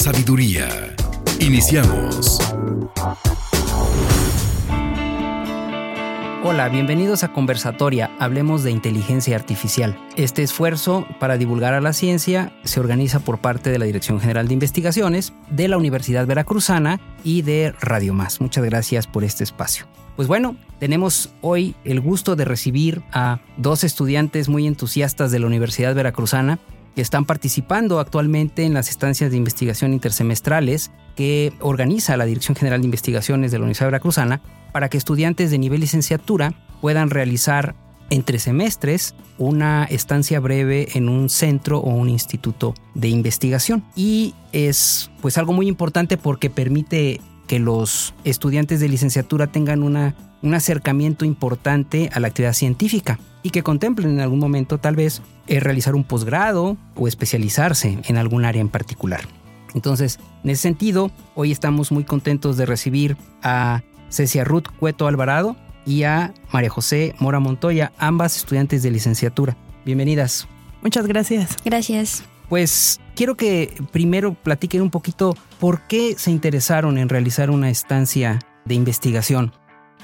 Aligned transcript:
sabiduría. 0.00 0.96
Iniciamos. 1.40 2.40
Hola, 6.42 6.70
bienvenidos 6.70 7.22
a 7.22 7.34
Conversatoria, 7.34 8.10
hablemos 8.18 8.62
de 8.62 8.70
inteligencia 8.70 9.36
artificial. 9.36 9.98
Este 10.16 10.42
esfuerzo 10.42 11.06
para 11.18 11.36
divulgar 11.36 11.74
a 11.74 11.82
la 11.82 11.92
ciencia 11.92 12.50
se 12.64 12.80
organiza 12.80 13.20
por 13.20 13.40
parte 13.40 13.68
de 13.68 13.78
la 13.78 13.84
Dirección 13.84 14.20
General 14.20 14.48
de 14.48 14.54
Investigaciones, 14.54 15.34
de 15.50 15.68
la 15.68 15.76
Universidad 15.76 16.26
Veracruzana 16.26 16.98
y 17.22 17.42
de 17.42 17.74
Radio 17.78 18.14
Más. 18.14 18.40
Muchas 18.40 18.64
gracias 18.64 19.06
por 19.06 19.22
este 19.22 19.44
espacio. 19.44 19.84
Pues 20.16 20.28
bueno, 20.28 20.56
tenemos 20.78 21.28
hoy 21.42 21.74
el 21.84 22.00
gusto 22.00 22.36
de 22.36 22.46
recibir 22.46 23.02
a 23.12 23.40
dos 23.58 23.84
estudiantes 23.84 24.48
muy 24.48 24.66
entusiastas 24.66 25.30
de 25.30 25.40
la 25.40 25.46
Universidad 25.46 25.94
Veracruzana 25.94 26.58
que 26.94 27.02
están 27.02 27.24
participando 27.24 28.00
actualmente 28.00 28.64
en 28.64 28.74
las 28.74 28.88
estancias 28.88 29.30
de 29.30 29.36
investigación 29.36 29.92
intersemestrales 29.92 30.90
que 31.16 31.52
organiza 31.60 32.16
la 32.16 32.24
Dirección 32.24 32.56
General 32.56 32.80
de 32.80 32.86
Investigaciones 32.86 33.50
de 33.50 33.58
la 33.58 33.64
Universidad 33.64 33.88
Veracruzana 33.88 34.40
para 34.72 34.88
que 34.88 34.98
estudiantes 34.98 35.50
de 35.50 35.58
nivel 35.58 35.80
licenciatura 35.80 36.54
puedan 36.80 37.10
realizar 37.10 37.74
entre 38.10 38.38
semestres 38.38 39.14
una 39.38 39.84
estancia 39.84 40.40
breve 40.40 40.88
en 40.94 41.08
un 41.08 41.28
centro 41.28 41.78
o 41.78 41.90
un 41.90 42.08
instituto 42.08 42.74
de 42.94 43.08
investigación. 43.08 43.84
Y 43.94 44.34
es 44.52 45.10
pues 45.20 45.38
algo 45.38 45.52
muy 45.52 45.68
importante 45.68 46.16
porque 46.16 46.50
permite 46.50 47.20
que 47.46 47.58
los 47.58 48.14
estudiantes 48.24 48.80
de 48.80 48.88
licenciatura 48.88 49.46
tengan 49.48 49.82
una, 49.82 50.14
un 50.42 50.54
acercamiento 50.54 51.24
importante 51.24 52.10
a 52.12 52.20
la 52.20 52.28
actividad 52.28 52.52
científica 52.52 53.18
y 53.42 53.50
que 53.50 53.62
contemplen 53.62 54.10
en 54.10 54.20
algún 54.20 54.38
momento 54.38 54.78
tal 54.78 54.96
vez 54.96 55.22
eh, 55.46 55.60
realizar 55.60 55.94
un 55.94 56.04
posgrado 56.04 56.76
o 56.94 57.08
especializarse 57.08 57.98
en 58.04 58.16
algún 58.16 58.44
área 58.44 58.60
en 58.60 58.68
particular. 58.68 59.20
Entonces, 59.74 60.18
en 60.44 60.50
ese 60.50 60.62
sentido, 60.62 61.10
hoy 61.34 61.52
estamos 61.52 61.92
muy 61.92 62.04
contentos 62.04 62.56
de 62.56 62.66
recibir 62.66 63.16
a 63.42 63.82
Cecia 64.10 64.44
Ruth 64.44 64.66
Cueto 64.78 65.06
Alvarado 65.06 65.56
y 65.86 66.02
a 66.02 66.34
María 66.52 66.70
José 66.70 67.14
Mora 67.18 67.40
Montoya, 67.40 67.92
ambas 67.98 68.36
estudiantes 68.36 68.82
de 68.82 68.90
licenciatura. 68.90 69.56
Bienvenidas. 69.84 70.48
Muchas 70.82 71.06
gracias. 71.06 71.56
Gracias. 71.64 72.24
Pues 72.48 73.00
quiero 73.14 73.36
que 73.36 73.72
primero 73.92 74.34
platiquen 74.34 74.82
un 74.82 74.90
poquito 74.90 75.36
por 75.60 75.82
qué 75.82 76.16
se 76.18 76.30
interesaron 76.30 76.98
en 76.98 77.08
realizar 77.08 77.50
una 77.50 77.70
estancia 77.70 78.40
de 78.64 78.74
investigación 78.74 79.52